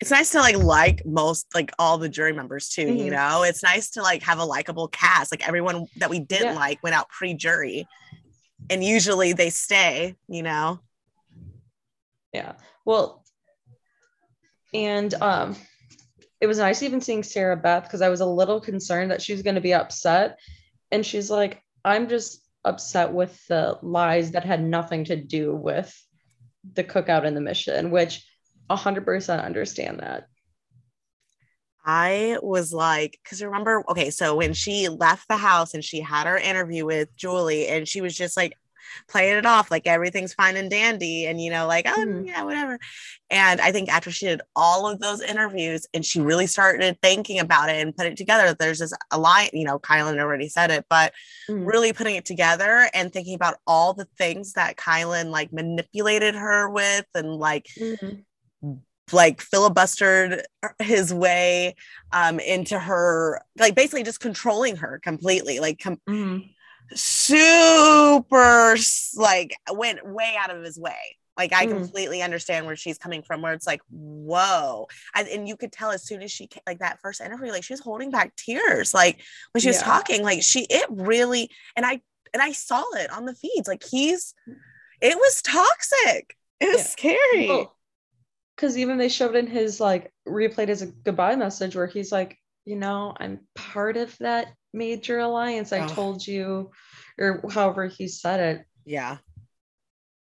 It's 0.00 0.10
nice 0.10 0.32
to 0.32 0.40
like 0.40 0.56
like 0.56 1.06
most 1.06 1.46
like 1.54 1.70
all 1.78 1.98
the 1.98 2.08
jury 2.08 2.32
members 2.32 2.68
too 2.68 2.86
mm-hmm. 2.86 2.96
you 2.96 3.10
know? 3.12 3.44
It's 3.44 3.62
nice 3.62 3.90
to 3.90 4.02
like 4.02 4.24
have 4.24 4.40
a 4.40 4.44
likable 4.44 4.88
cast 4.88 5.30
like 5.30 5.46
everyone 5.46 5.86
that 5.98 6.10
we 6.10 6.18
didn't 6.18 6.54
yeah. 6.54 6.60
like 6.60 6.82
went 6.82 6.96
out 6.96 7.10
pre-jury 7.10 7.86
and 8.68 8.82
usually 8.82 9.34
they 9.34 9.50
stay 9.50 10.16
you 10.26 10.42
know? 10.42 10.80
Yeah. 12.32 12.54
Well 12.84 13.22
and 14.74 15.14
um 15.14 15.54
it 16.40 16.46
was 16.46 16.58
nice 16.58 16.82
even 16.82 17.00
seeing 17.00 17.22
sarah 17.22 17.56
beth 17.56 17.84
because 17.84 18.02
i 18.02 18.08
was 18.08 18.20
a 18.20 18.26
little 18.26 18.60
concerned 18.60 19.10
that 19.10 19.22
she 19.22 19.32
was 19.32 19.42
going 19.42 19.54
to 19.54 19.60
be 19.60 19.74
upset 19.74 20.38
and 20.90 21.04
she's 21.04 21.30
like 21.30 21.62
i'm 21.84 22.08
just 22.08 22.44
upset 22.64 23.12
with 23.12 23.46
the 23.46 23.78
lies 23.82 24.32
that 24.32 24.44
had 24.44 24.62
nothing 24.62 25.04
to 25.04 25.16
do 25.16 25.54
with 25.54 25.96
the 26.74 26.84
cookout 26.84 27.26
and 27.26 27.36
the 27.36 27.40
mission 27.40 27.90
which 27.90 28.24
100% 28.70 29.44
understand 29.44 30.00
that. 30.00 30.28
I 31.84 32.38
was 32.42 32.72
like, 32.72 33.18
because 33.22 33.42
remember, 33.42 33.82
okay, 33.88 34.10
so 34.10 34.36
when 34.36 34.52
she 34.52 34.88
left 34.88 35.28
the 35.28 35.36
house 35.36 35.74
and 35.74 35.84
she 35.84 36.00
had 36.00 36.26
her 36.26 36.36
interview 36.36 36.84
with 36.84 37.14
Julie, 37.16 37.68
and 37.68 37.88
she 37.88 38.02
was 38.02 38.14
just 38.14 38.36
like 38.36 38.54
playing 39.08 39.38
it 39.38 39.46
off 39.46 39.70
like 39.70 39.86
everything''s 39.86 40.34
fine 40.34 40.56
and 40.56 40.70
dandy, 40.70 41.26
and 41.26 41.40
you 41.40 41.50
know, 41.50 41.66
like, 41.66 41.86
oh, 41.88 41.96
mm-hmm. 41.96 42.24
yeah, 42.24 42.42
whatever. 42.42 42.78
And 43.30 43.60
I 43.60 43.70
think 43.70 43.88
after 43.88 44.10
she 44.10 44.26
did 44.26 44.42
all 44.56 44.88
of 44.88 44.98
those 44.98 45.20
interviews 45.20 45.86
and 45.94 46.04
she 46.04 46.20
really 46.20 46.46
started 46.46 46.98
thinking 47.00 47.38
about 47.38 47.68
it 47.68 47.80
and 47.80 47.96
put 47.96 48.06
it 48.06 48.16
together, 48.16 48.54
there's 48.58 48.80
this 48.80 48.92
alliance, 49.10 49.52
you 49.52 49.64
know, 49.64 49.78
kyland 49.78 50.20
already 50.20 50.48
said 50.48 50.70
it, 50.70 50.84
but 50.90 51.12
mm-hmm. 51.48 51.64
really 51.64 51.92
putting 51.92 52.16
it 52.16 52.24
together 52.24 52.88
and 52.92 53.12
thinking 53.12 53.34
about 53.34 53.56
all 53.66 53.94
the 53.94 54.08
things 54.18 54.54
that 54.54 54.76
kyland 54.76 55.30
like 55.30 55.52
manipulated 55.52 56.34
her 56.34 56.68
with 56.68 57.06
and 57.14 57.34
like, 57.34 57.68
mm-hmm 57.78 58.20
like 59.12 59.42
filibustered 59.42 60.42
his 60.78 61.12
way 61.12 61.74
um, 62.12 62.38
into 62.40 62.78
her, 62.78 63.40
like 63.58 63.74
basically 63.74 64.02
just 64.02 64.20
controlling 64.20 64.76
her 64.76 65.00
completely, 65.02 65.60
like 65.60 65.78
com- 65.78 66.00
mm-hmm. 66.08 66.46
Super, 66.94 68.76
like 69.16 69.56
went 69.72 70.06
way 70.06 70.34
out 70.38 70.54
of 70.54 70.62
his 70.62 70.78
way. 70.78 71.16
Like 71.36 71.52
I 71.52 71.66
mm. 71.66 71.70
completely 71.70 72.22
understand 72.22 72.66
where 72.66 72.76
she's 72.76 72.98
coming 72.98 73.22
from, 73.22 73.40
where 73.40 73.54
it's 73.54 73.66
like, 73.66 73.80
whoa, 73.88 74.88
and, 75.14 75.26
and, 75.28 75.48
you 75.48 75.56
could 75.56 75.72
tell 75.72 75.90
as 75.90 76.04
soon 76.04 76.20
as 76.22 76.30
she 76.30 76.48
like 76.66 76.80
that 76.80 77.00
first 77.00 77.20
interview, 77.20 77.50
like 77.50 77.64
she 77.64 77.72
was 77.72 77.80
holding 77.80 78.10
back 78.10 78.36
tears, 78.36 78.92
like 78.92 79.22
when 79.52 79.62
she 79.62 79.68
was 79.68 79.78
yeah. 79.78 79.84
talking, 79.84 80.22
like 80.22 80.42
she 80.42 80.66
it 80.68 80.86
really, 80.90 81.48
and 81.76 81.86
I 81.86 82.02
and 82.34 82.42
I 82.42 82.52
saw 82.52 82.84
it 82.94 83.10
on 83.10 83.24
the 83.24 83.34
feeds, 83.34 83.68
like 83.68 83.82
he's, 83.82 84.34
it 85.00 85.16
was 85.16 85.40
toxic, 85.40 86.36
it 86.60 86.66
was 86.66 86.82
yeah. 86.82 87.16
scary. 87.16 87.48
Well, 87.48 87.74
because 88.54 88.76
even 88.76 88.98
they 88.98 89.08
showed 89.08 89.34
in 89.34 89.46
his 89.46 89.80
like 89.80 90.12
replayed 90.28 90.68
as 90.68 90.82
a 90.82 90.86
goodbye 90.86 91.36
message 91.36 91.74
where 91.74 91.86
he's 91.86 92.12
like, 92.12 92.36
you 92.70 92.76
know, 92.76 93.12
I'm 93.18 93.40
part 93.56 93.96
of 93.96 94.16
that 94.18 94.54
major 94.72 95.18
alliance. 95.18 95.72
I 95.72 95.80
oh. 95.80 95.88
told 95.88 96.24
you, 96.24 96.70
or 97.18 97.42
however 97.50 97.88
he 97.88 98.06
said 98.06 98.38
it. 98.40 98.66
Yeah. 98.84 99.16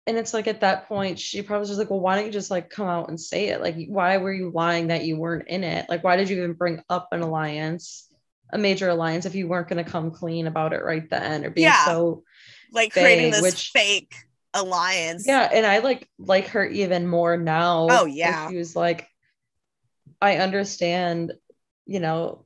And 0.07 0.17
it's 0.17 0.33
like 0.33 0.47
at 0.47 0.61
that 0.61 0.87
point, 0.87 1.19
she 1.19 1.43
probably 1.43 1.69
was 1.69 1.77
like, 1.77 1.91
well, 1.91 1.99
why 1.99 2.15
don't 2.15 2.25
you 2.25 2.31
just 2.31 2.49
like 2.49 2.71
come 2.71 2.87
out 2.87 3.09
and 3.09 3.21
say 3.21 3.49
it? 3.49 3.61
Like, 3.61 3.75
why 3.87 4.17
were 4.17 4.33
you 4.33 4.51
lying 4.51 4.87
that 4.87 5.05
you 5.05 5.15
weren't 5.15 5.47
in 5.47 5.63
it? 5.63 5.87
Like, 5.87 6.03
why 6.03 6.15
did 6.15 6.27
you 6.27 6.37
even 6.37 6.53
bring 6.53 6.81
up 6.89 7.09
an 7.11 7.21
alliance, 7.21 8.11
a 8.51 8.57
major 8.57 8.89
alliance, 8.89 9.27
if 9.27 9.35
you 9.35 9.47
weren't 9.47 9.67
going 9.67 9.83
to 9.83 9.89
come 9.89 10.09
clean 10.09 10.47
about 10.47 10.73
it 10.73 10.83
right 10.83 11.07
then 11.07 11.45
or 11.45 11.51
be 11.51 11.61
yeah. 11.61 11.85
so 11.85 12.23
like 12.71 12.93
creating 12.93 13.29
this 13.29 13.43
which, 13.43 13.69
fake 13.69 14.15
alliance. 14.55 15.27
Yeah, 15.27 15.47
and 15.53 15.67
I 15.67 15.79
like 15.79 16.09
like 16.17 16.47
her 16.47 16.65
even 16.65 17.05
more 17.05 17.37
now. 17.37 17.87
Oh 17.91 18.05
yeah. 18.05 18.49
She 18.49 18.57
was 18.57 18.75
like, 18.75 19.07
I 20.19 20.37
understand, 20.37 21.33
you 21.89 21.99
know, 21.99 22.45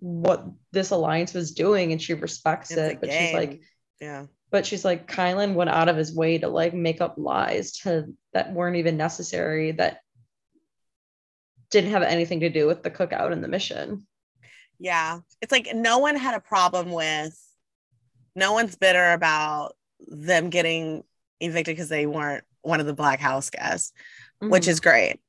what 0.00 0.46
this 0.72 0.90
alliance 0.90 1.34
was 1.34 1.52
doing, 1.52 1.92
and 1.92 2.00
she 2.00 2.14
respects 2.14 2.70
it's 2.70 2.80
it. 2.80 3.00
But 3.00 3.10
game. 3.10 3.26
she's 3.26 3.34
like, 3.34 3.60
yeah. 4.00 4.26
But 4.50 4.66
she's 4.66 4.84
like, 4.84 5.10
kyland 5.10 5.54
went 5.54 5.70
out 5.70 5.88
of 5.88 5.96
his 5.96 6.14
way 6.14 6.38
to 6.38 6.48
like 6.48 6.74
make 6.74 7.00
up 7.00 7.14
lies 7.16 7.72
to 7.78 8.14
that 8.32 8.52
weren't 8.52 8.76
even 8.76 8.96
necessary. 8.96 9.72
That 9.72 10.00
didn't 11.70 11.90
have 11.92 12.02
anything 12.02 12.40
to 12.40 12.50
do 12.50 12.66
with 12.66 12.82
the 12.82 12.90
cookout 12.90 13.32
and 13.32 13.44
the 13.44 13.48
mission. 13.48 14.06
Yeah, 14.78 15.20
it's 15.40 15.52
like 15.52 15.68
no 15.74 15.98
one 15.98 16.16
had 16.16 16.34
a 16.34 16.40
problem 16.40 16.90
with. 16.90 17.38
No 18.34 18.54
one's 18.54 18.76
bitter 18.76 19.12
about 19.12 19.76
them 20.00 20.48
getting 20.48 21.04
evicted 21.40 21.76
because 21.76 21.90
they 21.90 22.06
weren't 22.06 22.44
one 22.62 22.80
of 22.80 22.86
the 22.86 22.94
black 22.94 23.20
house 23.20 23.50
guests 23.50 23.92
mm-hmm. 24.42 24.50
which 24.50 24.68
is 24.68 24.80
great 24.80 25.20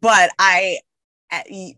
but 0.00 0.30
i 0.38 0.78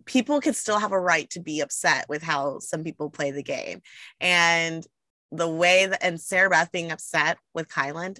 people 0.05 0.41
could 0.41 0.57
still 0.57 0.79
have 0.79 0.93
a 0.93 0.99
right 0.99 1.31
to 1.31 1.41
be 1.41 1.61
upset 1.61 2.07
with 2.09 2.23
how 2.23 2.59
some 2.59 2.83
people 2.83 3.11
play 3.11 3.31
the 3.31 3.43
game 3.43 3.81
and 4.21 4.87
the 5.31 5.49
way 5.49 5.87
that 5.87 6.03
and 6.03 6.21
sarah 6.21 6.51
beth 6.51 6.73
being 6.73 6.91
upset 6.91 7.39
with 7.55 7.69
kyland 7.69 8.19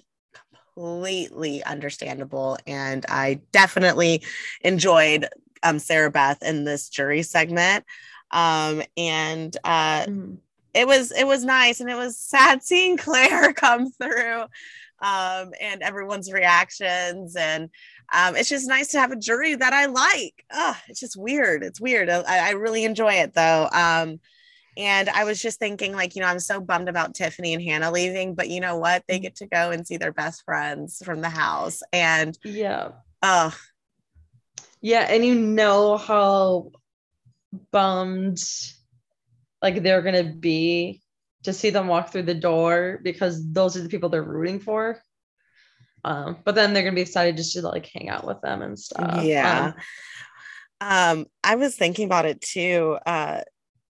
completely 0.75 1.63
understandable 1.63 2.57
and 2.67 3.05
i 3.09 3.39
definitely 3.51 4.23
enjoyed 4.61 5.27
um, 5.63 5.79
sarah 5.79 6.11
beth 6.11 6.41
in 6.41 6.63
this 6.63 6.89
jury 6.89 7.21
segment 7.21 7.83
um, 8.31 8.81
and 8.97 9.55
uh, 9.63 10.01
mm-hmm. 10.01 10.35
it 10.73 10.87
was 10.87 11.11
it 11.11 11.25
was 11.25 11.45
nice 11.45 11.79
and 11.79 11.89
it 11.89 11.95
was 11.95 12.17
sad 12.17 12.63
seeing 12.63 12.97
Claire 12.97 13.53
come 13.53 13.91
through 13.91 14.45
um, 15.01 15.51
and 15.61 15.81
everyone's 15.81 16.31
reactions. 16.31 17.35
And 17.35 17.69
um, 18.13 18.35
it's 18.35 18.49
just 18.49 18.67
nice 18.67 18.89
to 18.89 18.99
have 18.99 19.11
a 19.11 19.15
jury 19.15 19.55
that 19.55 19.73
I 19.73 19.85
like. 19.85 20.45
Oh, 20.51 20.77
it's 20.87 20.99
just 20.99 21.17
weird. 21.17 21.63
It's 21.63 21.81
weird. 21.81 22.09
I, 22.09 22.49
I 22.49 22.51
really 22.51 22.83
enjoy 22.83 23.13
it 23.13 23.33
though. 23.33 23.69
Um, 23.71 24.19
and 24.77 25.09
I 25.09 25.23
was 25.23 25.41
just 25.41 25.59
thinking, 25.59 25.93
like, 25.93 26.15
you 26.15 26.21
know, 26.21 26.27
I'm 26.27 26.39
so 26.39 26.59
bummed 26.59 26.89
about 26.89 27.15
Tiffany 27.15 27.53
and 27.53 27.63
Hannah 27.63 27.91
leaving, 27.91 28.35
but 28.35 28.49
you 28.49 28.59
know 28.59 28.77
what? 28.77 29.03
They 29.07 29.19
get 29.19 29.37
to 29.37 29.47
go 29.47 29.71
and 29.71 29.87
see 29.87 29.97
their 29.97 30.11
best 30.11 30.43
friends 30.43 31.01
from 31.03 31.21
the 31.21 31.29
house. 31.29 31.81
And 31.93 32.37
yeah. 32.43 32.89
Oh. 33.21 33.55
Yeah. 34.81 35.07
And 35.09 35.25
you 35.25 35.35
know 35.35 35.97
how 35.97 36.71
bummed 37.71 38.43
like 39.61 39.81
they're 39.81 40.01
going 40.01 40.25
to 40.25 40.31
be 40.31 41.01
to 41.43 41.53
see 41.53 41.69
them 41.69 41.87
walk 41.87 42.11
through 42.11 42.23
the 42.23 42.33
door 42.33 42.99
because 43.01 43.51
those 43.53 43.77
are 43.77 43.81
the 43.81 43.89
people 43.89 44.09
they're 44.09 44.23
rooting 44.23 44.59
for. 44.59 45.01
Um, 46.05 46.37
but 46.43 46.55
then 46.55 46.73
they're 46.73 46.83
gonna 46.83 46.95
be 46.95 47.01
excited 47.01 47.37
just 47.37 47.53
to 47.53 47.61
like 47.61 47.87
hang 47.87 48.09
out 48.09 48.25
with 48.25 48.41
them 48.41 48.61
and 48.61 48.77
stuff. 48.77 49.23
Yeah. 49.23 49.73
Um, 50.81 51.19
um, 51.19 51.25
I 51.43 51.55
was 51.55 51.75
thinking 51.75 52.05
about 52.05 52.25
it 52.25 52.41
too. 52.41 52.97
Uh, 53.05 53.41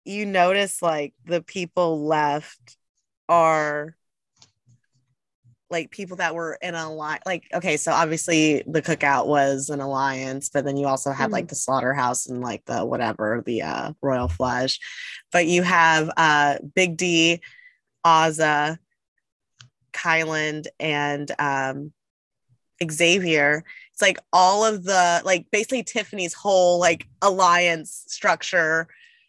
you 0.04 0.26
notice 0.26 0.80
like 0.80 1.14
the 1.26 1.42
people 1.42 2.06
left 2.06 2.76
are 3.28 3.97
like 5.71 5.90
people 5.90 6.18
that 6.18 6.35
were 6.35 6.59
in 6.62 6.75
a 6.75 6.92
line 6.92 7.18
like 7.25 7.44
okay 7.54 7.78
so 7.78 7.90
obviously 7.90 8.62
the 8.66 8.83
cookout 8.83 9.26
was 9.26 9.71
an 9.71 9.80
alliance 9.80 10.50
but 10.50 10.62
then 10.64 10.76
you 10.76 10.87
also 10.87 11.11
had 11.11 11.25
mm-hmm. 11.25 11.33
like 11.33 11.49
the 11.49 11.54
slaughterhouse 11.54 12.26
and 12.26 12.42
like 12.42 12.62
the 12.66 12.85
whatever 12.85 13.42
the 13.47 13.62
uh 13.62 13.90
royal 14.02 14.28
flush 14.28 14.78
but 15.33 15.47
you 15.47 15.62
have 15.62 16.11
uh 16.18 16.59
big 16.75 16.99
d 16.99 17.40
Azah, 18.04 18.78
Kyland, 19.92 20.66
and 20.78 21.30
um 21.38 21.92
Xavier. 22.90 23.64
It's 23.92 24.02
like 24.02 24.18
all 24.32 24.64
of 24.64 24.84
the 24.84 25.22
like 25.24 25.46
basically 25.52 25.82
Tiffany's 25.84 26.34
whole 26.34 26.78
like 26.80 27.06
alliance 27.22 28.04
structure 28.08 28.88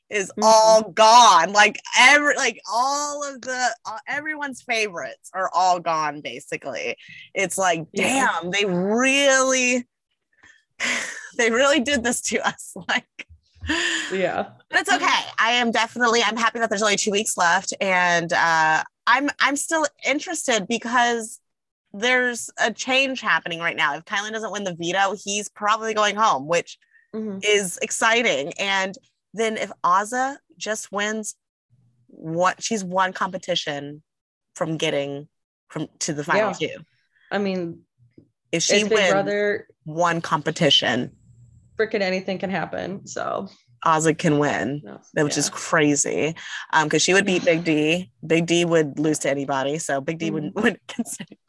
is 0.09 0.31
Mhm. 0.37 0.43
all 0.43 0.83
gone. 0.91 1.51
Like 1.53 1.79
every 1.99 2.35
like 2.35 2.59
all 2.71 3.23
of 3.23 3.41
the 3.41 3.75
uh, 3.85 3.97
everyone's 4.07 4.61
favorites 4.61 5.29
are 5.33 5.49
all 5.53 5.79
gone 5.79 6.21
basically. 6.21 6.95
It's 7.33 7.57
like 7.57 7.85
damn, 7.95 8.51
they 8.51 8.65
really 8.65 9.85
they 11.37 11.51
really 11.51 11.79
did 11.79 12.03
this 12.03 12.21
to 12.21 12.47
us 12.47 12.73
like 12.87 13.27
Yeah. 14.11 14.49
but 14.69 14.81
it's 14.81 14.91
okay. 14.93 15.21
I 15.39 15.51
am 15.53 15.71
definitely 15.71 16.21
I'm 16.23 16.37
happy 16.37 16.59
that 16.59 16.69
there's 16.69 16.83
only 16.83 16.97
2 16.97 17.11
weeks 17.11 17.37
left 17.37 17.73
and 17.81 18.31
uh 18.33 18.83
I'm 19.07 19.29
I'm 19.39 19.55
still 19.55 19.85
interested 20.07 20.67
because 20.67 21.39
there's 21.97 22.49
a 22.59 22.71
change 22.73 23.21
happening 23.21 23.59
right 23.59 23.75
now. 23.75 23.95
If 23.95 24.05
Kyland 24.05 24.31
doesn't 24.31 24.51
win 24.51 24.63
the 24.63 24.75
veto, 24.75 25.15
he's 25.21 25.49
probably 25.49 25.93
going 25.93 26.15
home, 26.15 26.47
which 26.47 26.77
Mhm. 27.13 27.43
is 27.43 27.77
exciting. 27.81 28.53
And 28.59 28.95
then 29.33 29.57
if 29.57 29.71
Azah 29.83 30.37
just 30.57 30.91
wins 30.91 31.35
what 32.07 32.61
she's 32.63 32.83
one 32.83 33.13
competition 33.13 34.01
from 34.55 34.77
getting 34.77 35.27
from 35.69 35.87
to 35.99 36.13
the 36.13 36.23
final 36.23 36.53
two. 36.53 36.69
I 37.31 37.37
mean, 37.37 37.81
If 38.51 38.63
she 38.63 38.83
Big 38.83 38.93
wins 38.93 39.11
Brother. 39.11 39.67
one 39.83 40.21
competition, 40.21 41.15
Freaking 41.77 41.99
anything 42.01 42.37
can 42.39 42.49
happen. 42.49 43.05
So, 43.05 43.49
Azah 43.85 44.17
can 44.17 44.39
win. 44.39 44.81
no, 45.13 45.23
which 45.25 45.37
is 45.37 45.47
yeah. 45.49 45.53
crazy. 45.55 46.35
Um, 46.71 46.85
because 46.87 47.01
she 47.01 47.13
would 47.13 47.25
beat 47.25 47.43
Big 47.43 47.65
D. 47.65 48.11
Big 48.25 48.45
D 48.45 48.63
would 48.63 48.97
lose 48.97 49.19
to 49.19 49.29
anybody, 49.29 49.77
so 49.79 49.99
Big 49.99 50.17
D 50.19 50.31
wouldn't 50.31 50.55
wouldn't 50.55 50.79
against 50.89 51.19
anybody. 51.19 51.39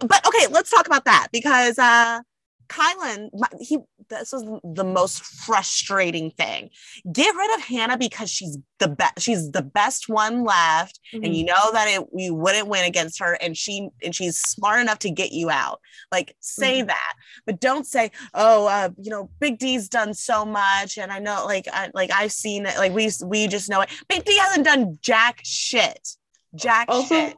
But 0.00 0.26
okay, 0.26 0.46
let's 0.50 0.70
talk 0.70 0.86
about 0.86 1.04
that 1.04 1.28
because 1.32 1.78
uh 1.78 2.20
Kyland, 2.68 3.28
he 3.60 3.78
this 4.08 4.32
was 4.32 4.42
the 4.64 4.82
most 4.82 5.22
frustrating 5.24 6.32
thing. 6.32 6.68
Get 7.12 7.32
rid 7.36 7.54
of 7.54 7.60
Hannah 7.64 7.96
because 7.96 8.28
she's 8.28 8.58
the 8.80 8.88
best. 8.88 9.20
She's 9.20 9.52
the 9.52 9.62
best 9.62 10.08
one 10.08 10.42
left, 10.44 10.98
and 11.12 11.22
Mhm. 11.24 11.34
you 11.36 11.44
know 11.44 11.70
that 11.72 11.86
it 11.86 12.12
we 12.12 12.28
wouldn't 12.30 12.66
win 12.66 12.84
against 12.84 13.20
her, 13.20 13.34
and 13.34 13.56
she 13.56 13.88
and 14.02 14.12
she's 14.12 14.40
smart 14.40 14.80
enough 14.80 14.98
to 15.00 15.10
get 15.10 15.30
you 15.30 15.48
out. 15.48 15.80
Like 16.10 16.34
say 16.40 16.82
Mhm. 16.82 16.88
that, 16.88 17.14
but 17.46 17.60
don't 17.60 17.86
say, 17.86 18.10
oh, 18.34 18.66
uh, 18.66 18.88
you 19.00 19.10
know, 19.12 19.30
Big 19.38 19.58
D's 19.58 19.88
done 19.88 20.12
so 20.12 20.44
much, 20.44 20.98
and 20.98 21.12
I 21.12 21.20
know, 21.20 21.44
like, 21.46 21.68
I, 21.72 21.90
like 21.94 22.10
I've 22.12 22.32
seen 22.32 22.66
it. 22.66 22.76
Like 22.78 22.92
we 22.92 23.10
we 23.24 23.46
just 23.46 23.68
know 23.68 23.80
it. 23.82 23.90
Big 24.08 24.24
D 24.24 24.36
hasn't 24.38 24.64
done 24.64 24.98
jack 25.00 25.38
shit. 25.44 26.16
Jack 26.56 26.86
Also- 26.88 27.06
shit. 27.14 27.36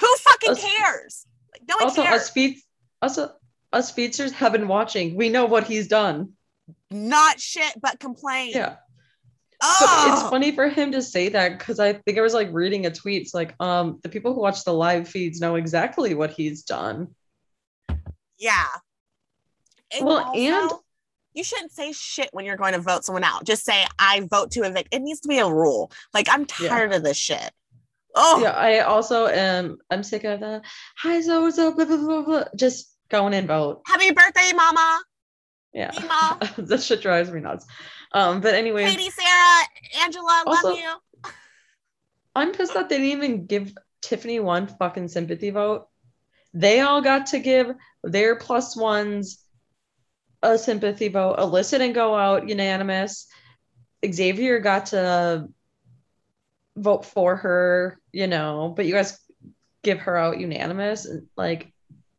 Who 0.00 0.16
fucking 0.16 0.50
Also- 0.50 0.66
cares? 0.66 1.26
No 1.68 1.76
one 1.76 1.84
also 1.84 2.02
cares. 2.02 2.22
us 2.22 2.30
feed 2.30 2.58
also 3.02 3.32
us 3.72 3.92
feedsters 3.92 4.32
have 4.32 4.52
been 4.52 4.68
watching. 4.68 5.14
We 5.16 5.28
know 5.28 5.44
what 5.46 5.64
he's 5.64 5.88
done. 5.88 6.32
Not 6.90 7.40
shit, 7.40 7.72
but 7.80 8.00
complain. 8.00 8.50
Yeah. 8.52 8.76
But 9.60 9.68
Oh, 9.80 10.10
it's 10.12 10.22
funny 10.30 10.52
for 10.54 10.68
him 10.68 10.92
to 10.92 11.02
say 11.02 11.28
that 11.28 11.58
because 11.58 11.78
I 11.78 11.92
think 11.92 12.16
I 12.18 12.22
was 12.22 12.32
like 12.34 12.48
reading 12.50 12.86
a 12.86 12.90
tweet. 12.90 13.22
It's 13.22 13.34
like, 13.34 13.54
um, 13.60 14.00
the 14.02 14.08
people 14.08 14.32
who 14.34 14.40
watch 14.40 14.64
the 14.64 14.72
live 14.72 15.06
feeds 15.06 15.38
know 15.40 15.56
exactly 15.56 16.14
what 16.14 16.30
he's 16.30 16.62
done. 16.62 17.14
yeah. 18.38 18.66
And 19.94 20.06
Well, 20.06 20.32
and- 20.34 20.70
you 21.34 21.44
shouldn't 21.44 21.72
say 21.72 21.92
shit 21.92 22.30
when 22.32 22.44
you're 22.46 22.56
going 22.56 22.72
to 22.72 22.80
vote 22.80 23.04
someone 23.04 23.22
out. 23.22 23.44
Just 23.44 23.64
say 23.64 23.86
I 23.98 24.20
vote 24.30 24.50
to 24.52 24.62
evict. 24.62 24.88
It 24.94 25.00
needs 25.02 25.20
to 25.20 25.28
be 25.28 25.38
a 25.38 25.48
rule. 25.48 25.92
Like 26.14 26.26
I'm 26.30 26.46
Yeah. 26.60 26.68
tired 26.68 26.92
of 26.94 27.04
this 27.04 27.16
shit. 27.18 27.52
Oh, 28.14 28.40
Yeah, 28.42 28.50
I 28.50 28.80
also 28.80 29.26
am 29.26 29.78
I'm 29.90 30.02
sick 30.02 30.24
of 30.24 30.40
the 30.40 30.62
hi 30.96 31.20
so 31.20 31.48
so 31.50 31.72
blah, 31.72 31.84
blah, 31.84 31.96
blah, 31.96 32.22
blah. 32.22 32.44
just 32.56 32.94
go 33.08 33.26
in 33.26 33.34
and 33.34 33.46
vote. 33.48 33.82
happy 33.86 34.10
birthday, 34.12 34.52
mama. 34.54 35.00
Yeah. 35.72 35.92
Mima. 36.00 36.52
that 36.68 36.82
shit 36.82 37.00
drives 37.02 37.30
me 37.30 37.40
nuts. 37.40 37.66
Um, 38.12 38.40
but 38.40 38.54
anyway, 38.54 38.84
Katie, 38.90 39.10
Sarah, 39.10 40.04
Angela, 40.04 40.42
Also- 40.46 40.68
love 40.70 40.78
you. 40.78 41.30
I'm 42.34 42.52
pissed 42.52 42.74
that 42.74 42.88
they 42.88 42.98
didn't 42.98 43.12
even 43.24 43.46
give 43.46 43.72
Tiffany 44.02 44.38
one 44.40 44.66
fucking 44.68 45.08
sympathy 45.08 45.50
vote. 45.50 45.88
They 46.54 46.80
all 46.80 47.00
got 47.02 47.26
to 47.26 47.38
give 47.40 47.72
their 48.04 48.36
plus 48.36 48.76
ones 48.76 49.38
a 50.42 50.56
sympathy 50.56 51.08
vote. 51.08 51.38
Alyssa 51.38 51.72
didn't 51.78 51.92
go 51.94 52.14
out 52.14 52.48
unanimous. 52.48 53.26
Xavier 54.04 54.60
got 54.60 54.86
to 54.86 55.48
vote 56.76 57.04
for 57.04 57.36
her, 57.36 58.00
you 58.12 58.26
know, 58.26 58.72
but 58.74 58.86
you 58.86 58.92
guys 58.94 59.18
give 59.82 59.98
her 60.00 60.16
out 60.16 60.40
unanimous. 60.40 61.06
And 61.06 61.26
like, 61.36 61.72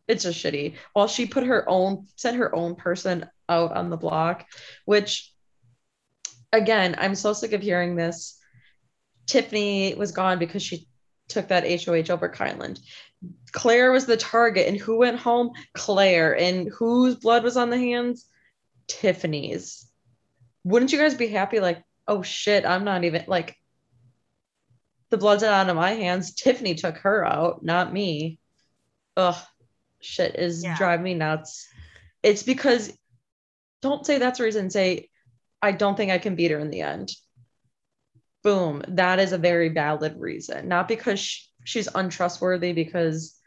it's 0.08 0.24
just 0.24 0.44
shitty. 0.44 0.76
While 0.94 1.08
she 1.08 1.26
put 1.26 1.46
her 1.46 1.68
own, 1.70 2.08
sent 2.16 2.38
her 2.38 2.54
own 2.54 2.76
person 2.76 3.26
out 3.48 3.72
on 3.74 3.90
the 3.90 3.98
block, 3.98 4.46
which, 4.86 5.32
again, 6.52 6.96
I'm 6.98 7.16
so 7.16 7.34
sick 7.34 7.54
of 7.54 7.62
hearing 7.62 7.96
this. 7.96 8.38
Tiffany 9.28 9.96
was 9.96 10.12
gone 10.12 10.40
because 10.40 10.64
she 10.64 10.88
took 11.30 11.48
that 11.48 11.64
HOH 11.64 12.14
over 12.14 12.28
Kyland. 12.28 12.80
Claire 13.52 13.92
was 13.92 14.06
the 14.06 14.18
target, 14.18 14.68
and 14.68 14.78
who 14.78 14.98
went 14.98 15.20
home? 15.20 15.52
Claire. 15.74 16.38
And 16.38 16.70
whose 16.78 17.16
blood 17.16 17.44
was 17.44 17.56
on 17.56 17.70
the 17.70 17.78
hands? 17.78 18.26
Tiffany's. 18.88 19.88
Wouldn't 20.64 20.92
you 20.92 21.00
guys 21.00 21.16
be 21.16 21.28
happy? 21.28 21.60
Like, 21.60 21.84
oh 22.08 22.22
shit, 22.22 22.66
I'm 22.66 22.84
not 22.84 23.04
even 23.04 23.24
like 23.28 23.56
the 25.12 25.18
blood's 25.18 25.44
out 25.44 25.70
of 25.70 25.76
my 25.76 25.92
hands. 25.92 26.34
Tiffany 26.34 26.74
took 26.74 26.98
her 26.98 27.24
out, 27.26 27.64
not 27.64 27.94
me. 27.94 28.40
Ugh, 29.18 29.36
shit 30.00 30.36
is 30.36 30.64
Yeah. 30.64 30.78
driving 30.78 31.04
me 31.04 31.14
nuts. 31.14 31.68
It's 32.24 32.44
because 32.44 32.92
don't 33.82 34.06
say 34.06 34.18
that's 34.18 34.38
the 34.38 34.46
reason. 34.46 34.70
Say, 34.70 35.10
I 35.62 35.74
don't 35.74 35.96
think 35.96 36.12
I 36.12 36.18
can 36.18 36.36
beat 36.36 36.52
her 36.52 36.60
in 36.60 36.70
the 36.72 36.82
end. 36.82 37.12
Boom. 38.44 38.84
That 38.88 39.20
is 39.20 39.34
a 39.34 39.38
very 39.38 39.70
valid 39.70 40.16
reason. 40.18 40.68
Not 40.68 40.88
because 40.88 41.20
sh- 41.20 41.46
she's 41.66 41.88
untrustworthy, 41.94 42.74
because 42.74 43.38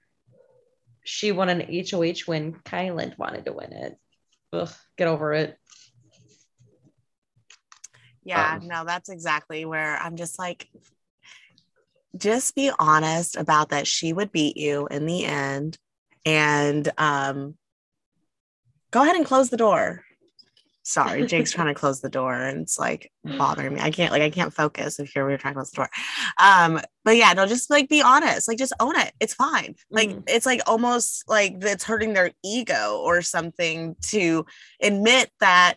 she 1.02 1.32
won 1.32 1.48
an 1.48 1.60
HOH 1.62 2.26
when 2.26 2.54
Kyland 2.54 3.16
wanted 3.18 3.46
to 3.46 3.52
win 3.52 3.72
it. 3.72 3.98
Ugh, 4.52 4.70
get 4.96 5.08
over 5.08 5.32
it. 5.32 5.58
Yeah, 8.22 8.54
Um, 8.54 8.68
no, 8.68 8.84
that's 8.84 9.08
exactly 9.08 9.64
where 9.64 9.96
I'm 9.98 10.16
just 10.16 10.38
like, 10.38 10.68
just 12.16 12.54
be 12.54 12.70
honest 12.78 13.36
about 13.36 13.70
that. 13.70 13.86
She 13.86 14.12
would 14.12 14.32
beat 14.32 14.56
you 14.56 14.86
in 14.90 15.06
the 15.06 15.24
end, 15.24 15.78
and 16.24 16.90
um, 16.98 17.56
go 18.90 19.02
ahead 19.02 19.16
and 19.16 19.26
close 19.26 19.50
the 19.50 19.56
door. 19.56 20.04
Sorry, 20.86 21.24
Jake's 21.26 21.50
trying 21.52 21.68
to 21.68 21.74
close 21.74 22.00
the 22.00 22.10
door, 22.10 22.34
and 22.34 22.62
it's 22.62 22.78
like 22.78 23.10
bothering 23.24 23.74
me. 23.74 23.80
I 23.80 23.90
can't 23.90 24.12
like 24.12 24.22
I 24.22 24.30
can't 24.30 24.52
focus 24.52 25.00
if 25.00 25.14
you're 25.14 25.26
we 25.26 25.32
are 25.32 25.38
trying 25.38 25.54
to 25.54 25.58
close 25.58 25.70
the 25.70 25.76
door. 25.76 25.90
Um, 26.38 26.80
but 27.04 27.16
yeah, 27.16 27.32
no, 27.32 27.46
just 27.46 27.70
like 27.70 27.88
be 27.88 28.02
honest. 28.02 28.48
Like 28.48 28.58
just 28.58 28.74
own 28.80 28.98
it. 28.98 29.12
It's 29.18 29.34
fine. 29.34 29.74
Like 29.90 30.10
Mhm. 30.10 30.24
it's 30.28 30.46
like 30.46 30.60
almost 30.66 31.24
like 31.26 31.56
it's 31.62 31.84
hurting 31.84 32.12
their 32.12 32.32
ego 32.44 33.00
or 33.02 33.22
something 33.22 33.96
to 34.10 34.44
admit 34.82 35.30
that 35.40 35.76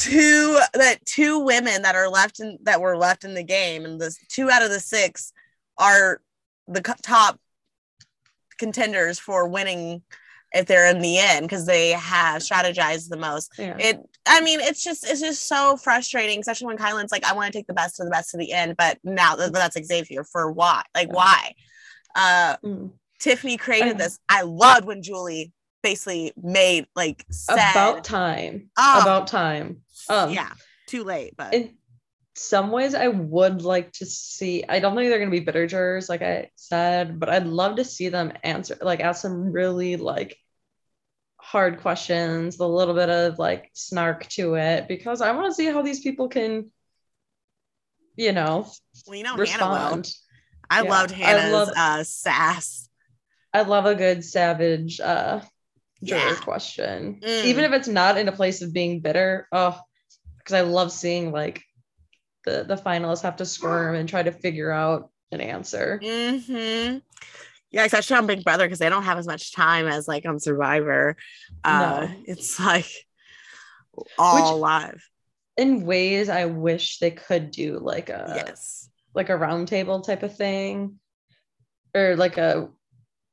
two 0.00 0.58
that 0.74 1.04
two 1.04 1.38
women 1.40 1.82
that 1.82 1.94
are 1.94 2.08
left 2.08 2.40
in 2.40 2.58
that 2.62 2.80
were 2.80 2.96
left 2.96 3.22
in 3.24 3.34
the 3.34 3.42
game 3.42 3.84
and 3.84 4.00
the 4.00 4.14
two 4.28 4.48
out 4.50 4.62
of 4.62 4.70
the 4.70 4.80
six 4.80 5.32
are 5.78 6.20
the 6.68 6.80
top 7.02 7.38
contenders 8.58 9.18
for 9.18 9.48
winning 9.48 10.02
if 10.52 10.66
they're 10.66 10.90
in 10.90 11.00
the 11.00 11.18
end 11.18 11.42
because 11.46 11.64
they 11.66 11.90
have 11.90 12.42
strategized 12.42 13.08
the 13.08 13.16
most 13.16 13.52
Yeah. 13.58 13.76
it 13.78 14.00
i 14.26 14.40
mean 14.40 14.60
it's 14.60 14.82
just 14.82 15.08
it's 15.08 15.20
just 15.20 15.46
so 15.46 15.76
frustrating 15.76 16.40
especially 16.40 16.66
when 16.66 16.76
kyland's 16.78 17.12
like 17.12 17.24
i 17.24 17.32
want 17.34 17.52
to 17.52 17.58
take 17.58 17.66
the 17.66 17.74
best 17.74 17.96
to 17.96 18.04
the 18.04 18.10
best 18.10 18.30
to 18.30 18.36
the 18.36 18.52
end 18.52 18.76
but 18.76 18.98
now 19.04 19.36
th- 19.36 19.52
that's 19.52 19.76
xavier 19.86 20.24
for 20.24 20.50
why 20.50 20.82
like 20.94 21.08
Yeah. 21.08 21.14
why 21.14 21.54
uh 22.16 22.56
Mm. 22.64 22.90
tiffany 23.18 23.56
created 23.56 23.96
this 23.98 24.18
i 24.28 24.42
loved 24.42 24.86
when 24.86 25.02
julie 25.02 25.52
basically 25.82 26.32
made 26.42 26.86
like 26.94 27.24
said 27.30 27.54
About 27.70 28.04
time. 28.04 28.68
Oh. 28.76 29.00
About 29.00 29.26
time. 29.28 29.80
Um, 30.10 30.30
yeah 30.32 30.52
too 30.86 31.04
late 31.04 31.34
but 31.36 31.54
in 31.54 31.76
some 32.34 32.70
ways 32.72 32.94
i 32.94 33.06
would 33.08 33.62
like 33.62 33.92
to 33.92 34.06
see 34.06 34.64
i 34.68 34.80
don't 34.80 34.96
think 34.96 35.08
they're 35.08 35.18
going 35.18 35.30
to 35.30 35.38
be 35.38 35.44
bitter 35.44 35.66
jurors 35.66 36.08
like 36.08 36.22
i 36.22 36.50
said 36.56 37.18
but 37.20 37.28
i'd 37.28 37.46
love 37.46 37.76
to 37.76 37.84
see 37.84 38.08
them 38.08 38.32
answer 38.42 38.76
like 38.82 39.00
ask 39.00 39.22
some 39.22 39.52
really 39.52 39.96
like 39.96 40.36
hard 41.36 41.80
questions 41.80 42.58
a 42.58 42.66
little 42.66 42.94
bit 42.94 43.08
of 43.10 43.38
like 43.38 43.70
snark 43.72 44.26
to 44.28 44.54
it 44.54 44.88
because 44.88 45.20
i 45.20 45.32
want 45.32 45.46
to 45.46 45.54
see 45.54 45.66
how 45.66 45.82
these 45.82 46.00
people 46.00 46.28
can 46.28 46.70
you 48.16 48.32
know 48.32 48.68
well 49.06 49.16
you 49.16 49.24
know 49.24 49.36
respond. 49.36 50.10
I 50.68 50.82
Yeah, 50.82 50.90
loved 50.90 51.12
I 51.12 51.14
hannah's 51.16 51.52
love- 51.52 51.72
uh 51.76 52.04
sass. 52.04 52.88
I 53.52 53.62
love 53.62 53.86
a 53.86 53.94
good 53.94 54.24
savage 54.24 55.00
uh 55.00 55.40
juror 56.04 56.18
Yeah. 56.18 56.36
question. 56.40 57.20
Mm. 57.24 57.44
even 57.44 57.64
if 57.64 57.72
it's 57.72 57.88
not 57.88 58.16
in 58.18 58.28
a 58.28 58.32
place 58.32 58.62
of 58.62 58.72
being 58.72 59.00
bitter 59.00 59.48
oh 59.52 59.80
because 60.50 60.64
i 60.66 60.68
love 60.68 60.90
seeing 60.92 61.30
like 61.32 61.62
the 62.44 62.64
the 62.66 62.76
finalists 62.76 63.22
have 63.22 63.36
to 63.36 63.44
squirm 63.46 63.94
and 63.94 64.08
try 64.08 64.22
to 64.22 64.32
figure 64.32 64.70
out 64.70 65.10
an 65.32 65.40
answer 65.40 65.98
hmm 66.02 66.98
Yeah, 67.72 67.84
especially 67.84 68.16
on 68.16 68.26
Big 68.26 68.42
Brother 68.42 68.64
because 68.66 68.80
they 68.80 68.88
don't 68.88 69.04
have 69.04 69.18
as 69.18 69.28
much 69.28 69.52
time 69.54 69.86
as 69.86 70.08
like 70.08 70.26
on 70.26 70.40
Survivor. 70.40 71.14
Uh, 71.62 72.08
No. 72.08 72.14
It's 72.26 72.58
like 72.58 72.90
all 74.18 74.54
Which- 74.54 74.60
live. 74.60 75.08
in 75.56 75.86
ways 75.86 76.28
I 76.28 76.46
wish 76.46 76.98
they 76.98 77.12
could 77.12 77.52
do 77.52 77.78
like 77.78 78.08
a 78.08 78.42
yes. 78.44 78.88
like 79.14 79.28
a 79.28 79.38
roundtable 79.38 80.02
type 80.04 80.24
of 80.24 80.34
thing, 80.36 80.98
or 81.94 82.16
like 82.16 82.38
a 82.38 82.70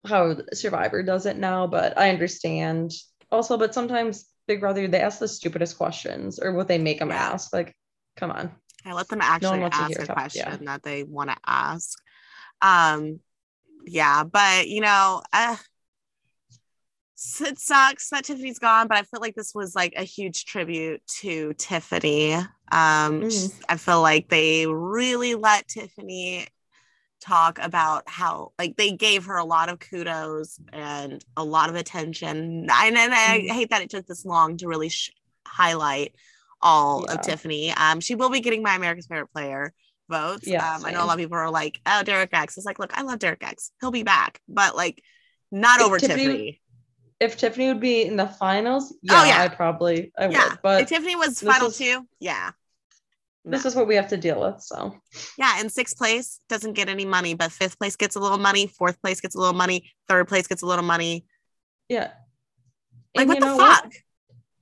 how 0.06 0.36
Survivor 0.53 1.01
does 1.01 1.25
it 1.25 1.38
now. 1.38 1.65
But 1.65 1.97
I 1.97 2.10
understand 2.12 2.91
also. 3.32 3.58
But 3.58 3.73
sometimes 3.73 4.25
Big 4.48 4.60
Brother 4.62 4.88
they 4.88 5.02
ask 5.02 5.20
the 5.20 5.28
stupidest 5.28 5.78
questions, 5.78 6.40
or 6.40 6.54
what 6.54 6.68
they 6.68 6.78
make 6.78 7.00
them 7.00 7.10
Yeah. 7.10 7.32
ask. 7.34 7.54
Like, 7.54 7.76
come 8.16 8.32
on. 8.32 8.52
I 8.86 8.94
let 8.94 9.10
them 9.10 9.20
actually 9.22 9.60
to 9.60 9.76
ask 9.76 10.00
a 10.00 10.06
tough- 10.06 10.16
question 10.16 10.46
yeah. 10.48 10.58
that 10.66 10.84
they 10.84 11.04
want 11.04 11.30
to 11.30 11.38
ask. 11.46 11.98
Um, 12.62 13.20
yeah, 13.86 14.24
but 14.24 14.68
you 14.68 14.82
know, 14.82 15.22
uh, 15.34 15.58
it 17.42 17.60
sucks 17.60 18.10
that 18.10 18.24
Tiffany's 18.26 18.60
gone, 18.60 18.88
but 18.88 18.98
I 18.98 19.04
feel 19.04 19.20
like 19.20 19.36
this 19.36 19.54
was 19.56 19.76
like 19.76 19.94
a 19.98 20.04
huge 20.04 20.46
tribute 20.46 21.02
to 21.22 21.54
Tiffany. 21.58 22.36
Um, 22.36 23.22
Mhm. 23.22 23.62
I 23.68 23.78
feel 23.78 24.02
like 24.02 24.30
they 24.30 24.68
really 24.68 25.36
let 25.36 25.68
Tiffany 25.68 26.48
talk 27.19 27.58
about 27.62 28.03
how 28.08 28.51
like 28.60 28.77
they 28.77 28.91
gave 28.91 29.25
her 29.25 29.38
a 29.38 29.43
lot 29.45 29.69
of 29.69 29.80
kudos 29.80 30.60
and 30.71 31.23
a 31.36 31.43
lot 31.43 31.69
of 31.69 31.75
attention. 31.75 32.38
And, 32.71 32.97
and 32.97 33.13
I 33.13 33.39
Mhm. 33.39 33.51
hate 33.51 33.69
that 33.71 33.82
it 33.82 33.89
took 33.89 34.06
this 34.06 34.23
long 34.25 34.58
to 34.58 34.67
really 34.67 34.89
sh- 34.89 35.12
highlight 35.47 36.13
all 36.62 37.06
Yeah. 37.08 37.13
of 37.15 37.21
Tiffany. 37.21 37.71
Um, 37.71 37.99
she 37.99 38.15
will 38.15 38.30
be 38.30 38.39
getting 38.41 38.62
my 38.63 38.75
America's 38.75 39.08
favorite 39.08 39.32
player 39.34 39.73
votes. 40.10 40.47
Yeah, 40.47 40.75
um, 40.75 40.86
I 40.86 40.91
know 40.91 41.03
a 41.03 41.06
lot 41.06 41.13
of 41.13 41.19
people 41.19 41.38
are 41.38 41.49
like, 41.51 41.80
"Oh, 41.86 42.01
Derek 42.03 42.30
X." 42.34 42.56
It's 42.58 42.65
like, 42.65 42.80
look, 42.80 42.97
I 42.97 43.01
love 43.01 43.19
Derek 43.19 43.43
X. 43.43 43.71
He'll 43.82 43.91
be 43.91 44.03
back, 44.03 44.39
but 44.47 44.75
like, 44.75 45.01
not 45.51 45.80
If 45.80 45.86
over 45.86 45.99
Tiffany- 45.99 46.23
Tiffany. 46.25 46.62
If 47.19 47.38
Tiffany 47.38 47.67
would 47.69 47.80
be 47.80 48.03
in 48.03 48.15
the 48.15 48.27
finals, 48.27 48.93
yeah, 49.01 49.21
Oh, 49.21 49.25
yeah. 49.25 49.41
I 49.41 49.47
probably 49.47 50.12
I 50.17 50.27
Yeah, 50.30 50.49
would. 50.49 50.60
But 50.62 50.82
if 50.84 50.89
Tiffany 50.89 51.15
was 51.15 51.41
final 51.41 51.67
is- 51.69 51.77
two, 51.77 52.08
yeah, 52.19 52.51
this 53.50 53.64
no. 53.64 53.68
is 53.70 53.76
what 53.76 53.88
we 53.88 53.96
have 53.96 54.10
to 54.10 54.18
deal 54.18 54.40
with. 54.42 54.62
So 54.62 54.96
yeah. 55.38 55.56
And 55.60 55.72
sixth 55.72 55.98
place 55.98 56.40
doesn't 56.50 56.74
get 56.74 56.90
any 56.90 57.06
money, 57.06 57.34
but 57.34 57.52
fifth 57.52 57.78
place 57.80 57.96
gets 57.96 58.16
a 58.16 58.20
little 58.20 58.38
money. 58.38 58.68
Fourth 58.68 59.02
place 59.02 59.22
gets 59.22 59.36
a 59.36 59.40
little 59.40 59.54
money. 59.56 59.92
Third 60.08 60.28
place 60.28 60.48
gets 60.48 60.62
a 60.62 60.66
little 60.66 60.86
money. 60.86 61.26
yeah. 61.90 62.12
Like, 63.16 63.28
And 63.28 63.30
what 63.30 63.40
the 63.40 63.58
fuck? 63.58 63.94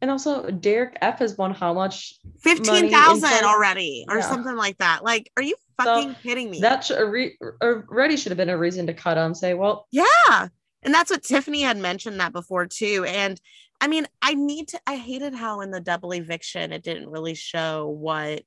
And 0.01 0.11
also, 0.11 0.51
Derek 0.51 0.97
F 1.01 1.19
has 1.19 1.37
won 1.37 1.53
how 1.53 1.73
much? 1.73 2.19
Fifteen 2.41 2.91
thousand 2.91 3.29
inside- 3.29 3.43
already, 3.43 4.05
or 4.07 4.17
Yeah. 4.17 4.29
something 4.29 4.55
like 4.55 4.77
that. 4.77 5.03
Like, 5.03 5.31
are 5.35 5.41
you 5.43 5.55
fucking 5.77 6.15
kidding 6.21 6.51
me? 6.51 6.59
That 6.61 6.83
should, 6.85 7.01
re- 7.09 7.37
already 7.61 8.15
should 8.17 8.29
have 8.31 8.37
been 8.37 8.49
a 8.49 8.57
reason 8.57 8.85
to 8.87 8.93
cut 8.93 9.17
him. 9.17 9.33
Say, 9.33 9.53
well, 9.55 9.87
Yeah. 9.91 10.47
And 10.83 10.93
that's 10.93 11.09
what 11.09 11.23
Tiffany 11.23 11.61
had 11.63 11.77
mentioned 11.77 12.19
that 12.19 12.31
before 12.33 12.67
too. 12.67 13.05
And 13.07 13.41
I 13.81 13.87
mean, 13.87 14.05
I 14.21 14.35
need 14.35 14.67
to 14.69 14.79
I 14.85 14.95
hated 14.97 15.33
how 15.33 15.61
in 15.61 15.71
the 15.71 15.81
double 15.81 16.13
eviction 16.13 16.71
it 16.71 16.83
didn't 16.83 17.09
really 17.09 17.33
show 17.33 17.87
what 17.87 18.43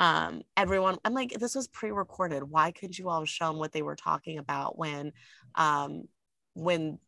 um 0.00 0.42
everyone 0.56 0.96
I'm 1.04 1.14
like 1.14 1.30
this 1.38 1.54
was 1.54 1.68
pre-recorded. 1.68 2.42
Why 2.42 2.72
couldn't 2.72 2.98
you 2.98 3.08
all 3.08 3.20
have 3.20 3.28
shown 3.28 3.58
what 3.58 3.72
they 3.72 3.82
were 3.82 3.96
talking 3.96 4.38
about 4.38 4.78
when 4.78 5.12
um 5.54 6.04
when 6.54 6.98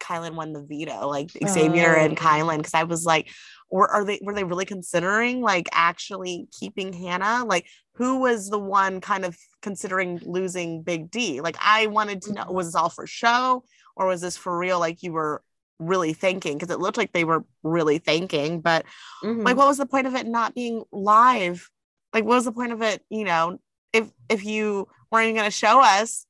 Kyland 0.00 0.34
won 0.34 0.52
the 0.52 0.62
veto, 0.62 1.08
like 1.08 1.30
Xavier 1.46 1.94
and 1.94 2.18
Oh. 2.18 2.20
Kyland, 2.20 2.58
because 2.58 2.74
I 2.74 2.84
was 2.84 3.04
like, 3.04 3.28
or 3.68 3.88
are 3.88 4.04
they 4.04 4.18
were 4.22 4.34
they 4.34 4.44
really 4.44 4.64
considering 4.64 5.40
like 5.40 5.68
actually 5.72 6.48
keeping 6.58 6.92
Hannah? 6.92 7.44
Like, 7.44 7.66
who 7.94 8.20
was 8.20 8.48
the 8.48 8.58
one 8.58 9.00
kind 9.00 9.24
of 9.24 9.36
considering 9.62 10.20
losing 10.24 10.82
Big 10.82 11.10
D? 11.10 11.40
Like, 11.40 11.56
I 11.60 11.86
wanted 11.86 12.22
to 12.22 12.32
know, 12.32 12.46
was 12.48 12.68
this 12.68 12.74
all 12.74 12.88
for 12.88 13.06
show 13.06 13.64
or 13.94 14.06
was 14.06 14.20
this 14.20 14.36
for 14.36 14.56
real? 14.56 14.78
Like, 14.80 15.02
you 15.02 15.12
were 15.12 15.42
really 15.78 16.12
thinking 16.14 16.58
because 16.58 16.74
it 16.74 16.80
looked 16.80 16.96
like 16.96 17.12
they 17.12 17.24
were 17.24 17.44
really 17.62 17.98
thinking, 17.98 18.60
but 18.60 18.84
mhm. 19.22 19.44
like, 19.44 19.56
what 19.56 19.68
was 19.68 19.78
the 19.78 19.86
point 19.86 20.06
of 20.06 20.14
it 20.14 20.26
not 20.26 20.54
being 20.54 20.82
live? 20.92 21.68
Like, 22.12 22.24
what 22.24 22.36
was 22.36 22.44
the 22.44 22.52
point 22.52 22.72
of 22.72 22.82
it? 22.82 23.02
You 23.08 23.24
know, 23.24 23.58
if 23.92 24.10
if 24.28 24.44
you 24.44 24.88
weren't 25.10 25.34
going 25.34 25.44
to 25.44 25.50
show 25.50 25.80
us 25.82 26.26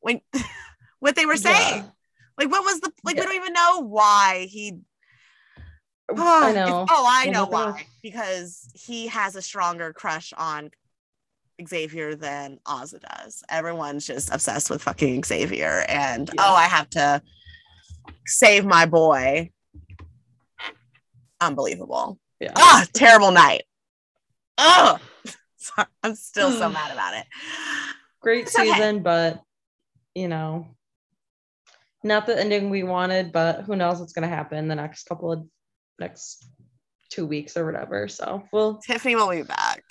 when 0.00 0.20
what 1.00 1.16
they 1.16 1.26
were 1.26 1.36
saying. 1.36 1.82
Yeah. 1.82 1.90
Like, 2.38 2.50
what 2.50 2.64
was 2.64 2.80
the 2.80 2.92
like? 3.04 3.16
Yeah. 3.16 3.22
We 3.22 3.26
don't 3.26 3.36
even 3.36 3.52
know 3.52 3.80
why 3.82 4.46
he. 4.48 4.78
I 6.16 6.52
know. 6.54 6.86
Oh, 6.88 7.04
I 7.08 7.26
know. 7.30 7.46
why. 7.46 7.84
Because 8.02 8.68
he 8.74 9.08
has 9.08 9.36
a 9.36 9.42
stronger 9.42 9.92
crush 9.92 10.32
on 10.36 10.70
Xavier 11.66 12.14
than 12.14 12.60
Azah 12.66 13.00
does. 13.00 13.42
Everyone's 13.48 14.06
just 14.06 14.32
obsessed 14.32 14.70
with 14.70 14.82
fucking 14.82 15.24
Xavier, 15.24 15.84
and 15.88 16.28
Yeah. 16.28 16.42
oh, 16.46 16.54
I 16.54 16.64
have 16.64 16.88
to 16.90 17.20
save 18.26 18.64
my 18.64 18.86
boy. 18.86 19.50
Unbelievable. 21.40 22.18
Yeah. 22.40 22.52
Ah, 22.56 22.86
terrible 22.92 23.32
night. 23.32 23.62
Oh, 24.58 24.98
sorry. 25.56 25.88
I'm 26.02 26.14
still 26.14 26.50
so 26.50 26.68
mad 26.68 26.92
about 26.92 27.14
it. 27.14 27.24
Great 28.20 28.46
It's 28.46 28.58
okay. 28.58 28.70
season, 28.70 29.02
but 29.02 29.40
you 30.14 30.28
know, 30.28 30.66
not 32.02 32.26
the 32.26 32.38
ending 32.38 32.70
we 32.70 32.82
wanted. 32.82 33.32
But 33.32 33.62
who 33.62 33.76
knows 33.76 34.00
what's 34.00 34.12
going 34.12 34.28
to 34.28 34.34
happen 34.34 34.68
the 34.68 34.74
next 34.74 35.04
couple 35.04 35.32
of 35.32 35.46
next 35.98 36.44
two 37.10 37.26
weeks 37.26 37.56
or 37.56 37.64
whatever. 37.64 38.08
So 38.08 38.42
we'll 38.52 38.78
Tiffany 38.78 39.16
will 39.16 39.30
be 39.30 39.42
back. 39.42 39.82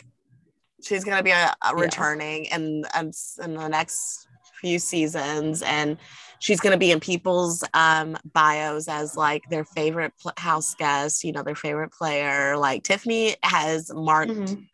She's 0.83 1.03
gonna 1.03 1.23
be 1.23 1.31
uh, 1.31 1.51
a, 1.63 1.69
a 1.71 1.75
returning 1.75 2.45
in, 2.45 2.83
in 2.99 3.11
in 3.43 3.53
the 3.55 3.67
next 3.67 4.26
few 4.59 4.79
seasons, 4.79 5.61
and 5.61 5.97
she's 6.39 6.59
gonna 6.59 6.77
be 6.77 6.91
in 6.91 6.99
people's 6.99 7.63
um, 7.73 8.17
bios 8.33 8.87
as 8.87 9.15
like 9.17 9.43
their 9.49 9.65
favorite 9.65 10.13
pl- 10.21 10.33
house 10.37 10.75
guest. 10.75 11.23
You 11.23 11.31
know, 11.31 11.43
their 11.43 11.55
favorite 11.55 11.91
player. 11.91 12.57
Like 12.57 12.83
Tiffany 12.83 13.35
has 13.43 13.91
marked. 13.93 14.31
Mhm. 14.31 14.67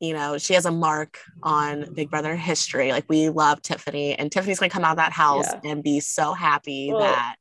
You 0.00 0.12
know, 0.12 0.36
she 0.38 0.54
has 0.54 0.66
a 0.66 0.70
mark 0.72 1.18
on 1.42 1.94
Big 1.94 2.10
Brother 2.10 2.36
history. 2.36 2.90
Like 2.92 3.06
we 3.08 3.28
love 3.30 3.62
Tiffany, 3.62 4.14
and 4.14 4.30
Tiffany's 4.30 4.58
gonna 4.58 4.70
come 4.70 4.84
out 4.84 4.92
of 4.92 4.96
that 4.98 5.12
house 5.12 5.46
Yeah. 5.46 5.70
and 5.70 5.82
be 5.82 6.00
so 6.00 6.32
happy 6.34 6.90
Well- 6.92 7.00
that 7.00 7.36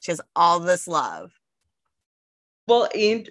she 0.00 0.12
has 0.12 0.20
all 0.36 0.60
this 0.60 0.86
love. 0.86 1.32
well, 2.68 2.88
and 2.94 3.28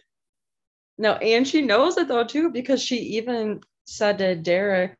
no, 0.98 1.14
and 1.14 1.48
she 1.48 1.62
knows 1.62 1.98
it 1.98 2.08
though 2.08 2.24
too 2.26 2.50
because 2.52 2.82
she 2.82 2.98
even 3.18 3.62
said 3.86 4.18
to 4.20 4.36
Derek, 4.36 4.98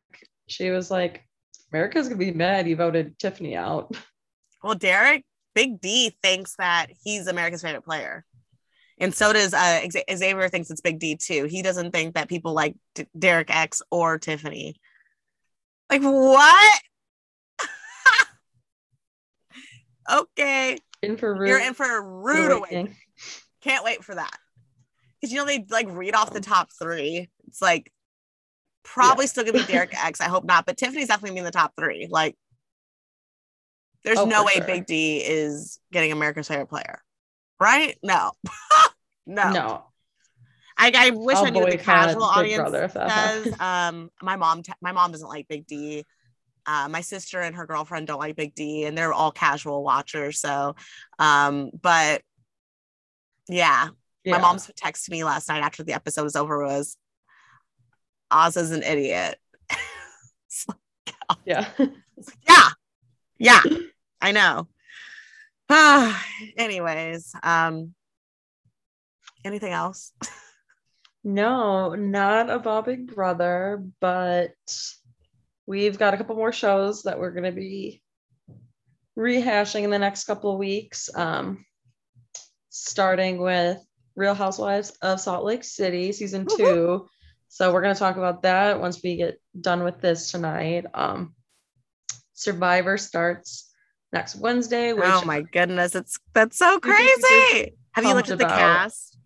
she 0.48 0.70
was 0.70 0.90
like, 0.90 1.24
"America's 1.72 2.08
gonna 2.08 2.18
be 2.18 2.32
mad 2.32 2.68
you 2.68 2.76
voted 2.76 3.18
Tiffany 3.18 3.56
out." 3.56 3.96
Well, 4.62 4.74
Derek, 4.76 5.24
Big 5.54 5.80
D 5.80 6.16
thinks 6.22 6.54
that 6.56 6.86
he's 7.02 7.26
America's 7.26 7.62
favorite 7.62 7.84
player. 7.84 8.24
And 8.98 9.12
so 9.12 9.32
does 9.32 9.52
uh, 9.52 9.80
Xavier 9.90 10.48
thinks 10.48 10.70
it's 10.70 10.80
Big 10.80 11.00
D 11.00 11.16
too. 11.16 11.44
He 11.50 11.62
doesn't 11.62 11.90
think 11.90 12.14
that 12.14 12.28
people 12.28 12.52
like 12.52 12.76
D- 12.94 13.06
Derek 13.18 13.54
X 13.54 13.82
or 13.90 14.18
Tiffany. 14.18 14.76
Like 15.90 16.02
what? 16.02 16.80
okay, 20.12 20.78
In 21.02 21.16
for 21.16 21.34
rude. 21.34 21.48
you're 21.48 21.60
in 21.60 21.74
for 21.74 21.98
a 21.98 22.00
rude 22.00 22.52
awakening. 22.52 22.96
Can't 23.62 23.84
wait 23.84 24.04
for 24.04 24.14
that. 24.14 24.36
Because 25.20 25.32
you 25.32 25.38
know 25.38 25.46
they 25.46 25.64
like 25.70 25.88
read 25.90 26.14
off 26.14 26.32
the 26.32 26.40
top 26.40 26.70
three. 26.80 27.28
It's 27.48 27.62
like 27.62 27.92
probably 28.84 29.26
still 29.26 29.44
gonna 29.44 29.58
be 29.58 29.64
Derek 29.72 29.94
X. 29.94 30.20
I 30.20 30.24
hope 30.28 30.44
not, 30.44 30.66
but 30.66 30.76
Tiffany's 30.76 31.08
definitely 31.08 31.30
gonna 31.30 31.34
be 31.36 31.38
in 31.40 31.44
the 31.46 31.50
top 31.50 31.72
three. 31.78 32.08
Like, 32.10 32.36
there's 34.04 34.18
Oh, 34.18 34.24
no 34.24 34.44
way 34.44 34.54
sure. 34.54 34.64
Big 34.66 34.86
D 34.86 35.18
is 35.18 35.78
getting 35.92 36.12
America's 36.12 36.48
favorite 36.48 36.66
player, 36.68 37.02
right? 37.60 37.96
No, 38.02 38.32
no. 39.26 39.50
No, 39.50 39.84
I, 40.76 40.92
I 40.94 41.10
wish 41.10 41.36
I'll 41.36 41.46
I 41.46 41.50
knew 41.50 41.66
the 41.68 41.78
casual 41.78 42.24
audience 42.24 42.56
Brother 42.60 42.84
if 42.84 42.94
that 42.94 43.08
does. 43.08 43.54
happens. 43.54 43.60
Um, 43.60 44.10
my 44.22 44.36
mom, 44.36 44.62
t- 44.62 44.72
my 44.80 44.92
mom 44.92 45.12
doesn't 45.12 45.28
like 45.28 45.46
Big 45.48 45.66
D. 45.66 46.04
Uh, 46.66 46.88
my 46.88 47.00
sister 47.00 47.40
and 47.40 47.56
her 47.56 47.66
girlfriend 47.66 48.06
don't 48.06 48.18
like 48.20 48.36
Big 48.36 48.54
D, 48.54 48.84
and 48.84 48.96
they're 48.96 49.12
all 49.12 49.32
casual 49.32 49.82
watchers. 49.84 50.40
So, 50.40 50.74
um, 51.18 51.70
but 51.80 52.22
yeah, 53.48 53.88
yeah. 54.24 54.32
my 54.32 54.38
mom's 54.40 54.68
texted 54.80 55.10
me 55.10 55.24
last 55.24 55.48
night 55.48 55.62
after 55.62 55.82
the 55.82 55.92
episode 55.92 56.22
was 56.24 56.36
over 56.36 56.64
was 56.64 56.96
Oz 58.32 58.56
is 58.56 58.70
an 58.70 58.82
idiot. 58.82 59.38
yeah. 61.44 61.68
yeah, 62.48 62.68
yeah, 63.38 63.62
I 64.20 64.32
know. 64.32 64.68
Anyways, 66.56 67.34
um, 67.42 67.94
anything 69.44 69.72
else? 69.72 70.12
No, 71.24 71.94
not 71.94 72.50
about 72.50 72.86
Big 72.86 73.14
Brother, 73.14 73.84
but 74.00 74.54
we've 75.66 75.98
got 75.98 76.14
a 76.14 76.16
couple 76.16 76.36
more 76.36 76.52
shows 76.52 77.04
that 77.04 77.18
we're 77.18 77.30
going 77.30 77.44
to 77.44 77.52
be 77.52 78.02
rehashing 79.16 79.84
in 79.84 79.90
the 79.90 79.98
next 79.98 80.24
couple 80.24 80.52
of 80.52 80.58
weeks. 80.58 81.08
Um, 81.14 81.64
starting 82.70 83.38
with 83.38 83.78
Real 84.16 84.34
Housewives 84.34 84.90
of 85.02 85.20
Salt 85.20 85.44
Lake 85.44 85.64
City, 85.64 86.12
season 86.12 86.44
Woo-hoo. 86.44 86.64
two. 86.64 87.08
So 87.52 87.70
we're 87.70 87.82
going 87.82 87.94
to 87.94 87.98
talk 87.98 88.16
about 88.16 88.44
that 88.44 88.80
once 88.80 89.02
we 89.04 89.16
get 89.16 89.38
done 89.60 89.84
with 89.84 90.00
this 90.00 90.30
tonight. 90.30 90.86
Um, 90.94 91.34
Survivor 92.32 92.96
starts 92.96 93.70
next 94.10 94.36
Wednesday, 94.36 94.94
which 94.94 95.04
oh 95.04 95.22
my 95.26 95.42
goodness, 95.42 95.94
it's 95.94 96.18
that's 96.32 96.56
so 96.56 96.80
crazy. 96.80 97.74
Have 97.90 98.06
you 98.06 98.14
looked 98.14 98.30
at 98.30 98.38
the 98.38 98.46
about- 98.46 98.58
cast? 98.58 99.18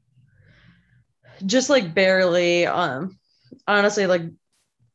just 1.47 1.71
like 1.71 1.95
barely. 1.95 2.67
Um, 2.67 3.17
honestly, 3.69 4.09
like 4.09 4.23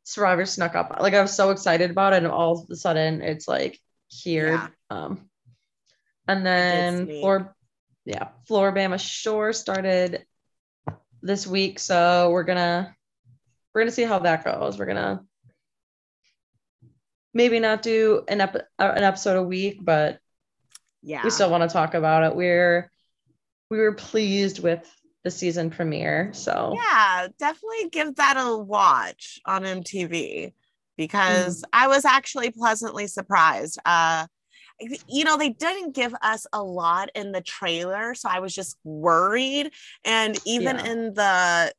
Survivor 0.04 0.46
snuck 0.46 0.76
up. 0.76 0.98
Like 1.00 1.14
I 1.14 1.22
was 1.22 1.34
so 1.34 1.52
excited 1.52 1.90
about 1.90 2.12
it, 2.12 2.24
and 2.24 2.28
all 2.28 2.64
of 2.64 2.70
a 2.70 2.76
sudden 2.76 3.22
it's 3.22 3.48
like 3.48 3.80
here. 4.10 4.56
Yeah. 4.56 4.68
Um, 4.90 5.30
and 6.28 6.46
then. 6.46 7.06
Flor, 7.08 7.56
yeah, 8.04 8.28
Floribama 8.50 9.00
Shore 9.00 9.54
started 9.54 10.26
this 11.22 11.48
week, 11.48 11.80
so 11.80 12.30
we're 12.32 12.44
gonna 12.44 12.94
we're 13.74 13.82
gonna 13.82 13.92
see 13.92 14.04
how 14.04 14.20
that 14.20 14.44
goes. 14.44 14.78
We're 14.78 14.86
gonna 14.86 15.24
maybe 17.34 17.60
not 17.60 17.82
do 17.82 18.24
an 18.28 18.42
ep- 18.42 18.68
uh, 18.80 18.94
an 18.96 19.04
episode 19.04 19.38
a 19.38 19.44
week, 19.44 19.80
but 19.82 20.20
Yeah. 21.02 21.24
we 21.24 21.30
still 21.30 21.50
want 21.50 21.64
to 21.64 21.70
talk 21.74 21.94
about 21.94 22.24
it. 22.24 22.36
We're 22.36 22.92
we 23.70 23.78
were 23.80 23.94
pleased 23.94 24.60
with 24.60 24.86
the 25.24 25.32
season 25.32 25.70
premiere, 25.70 26.32
so 26.34 26.76
yeah, 26.76 27.28
definitely 27.40 27.90
give 27.90 28.16
that 28.16 28.36
a 28.38 28.58
watch 28.58 29.40
on 29.46 29.64
MTV 29.64 30.54
because 30.98 31.64
I 31.72 31.88
was 31.88 32.04
actually 32.04 32.52
pleasantly 32.52 33.08
surprised. 33.08 33.80
Uh, 33.86 34.28
you 35.08 35.24
know, 35.24 35.38
they 35.38 35.50
didn't 35.50 35.94
give 35.94 36.14
us 36.22 36.48
a 36.52 36.62
lot 36.62 37.10
in 37.16 37.32
the 37.32 37.42
trailer, 37.42 38.14
so 38.16 38.28
I 38.30 38.40
was 38.40 38.54
just 38.54 38.78
worried. 38.84 39.72
And 40.04 40.38
even 40.46 40.78
Yeah. 40.78 40.86
in 40.86 41.14
the, 41.14 41.74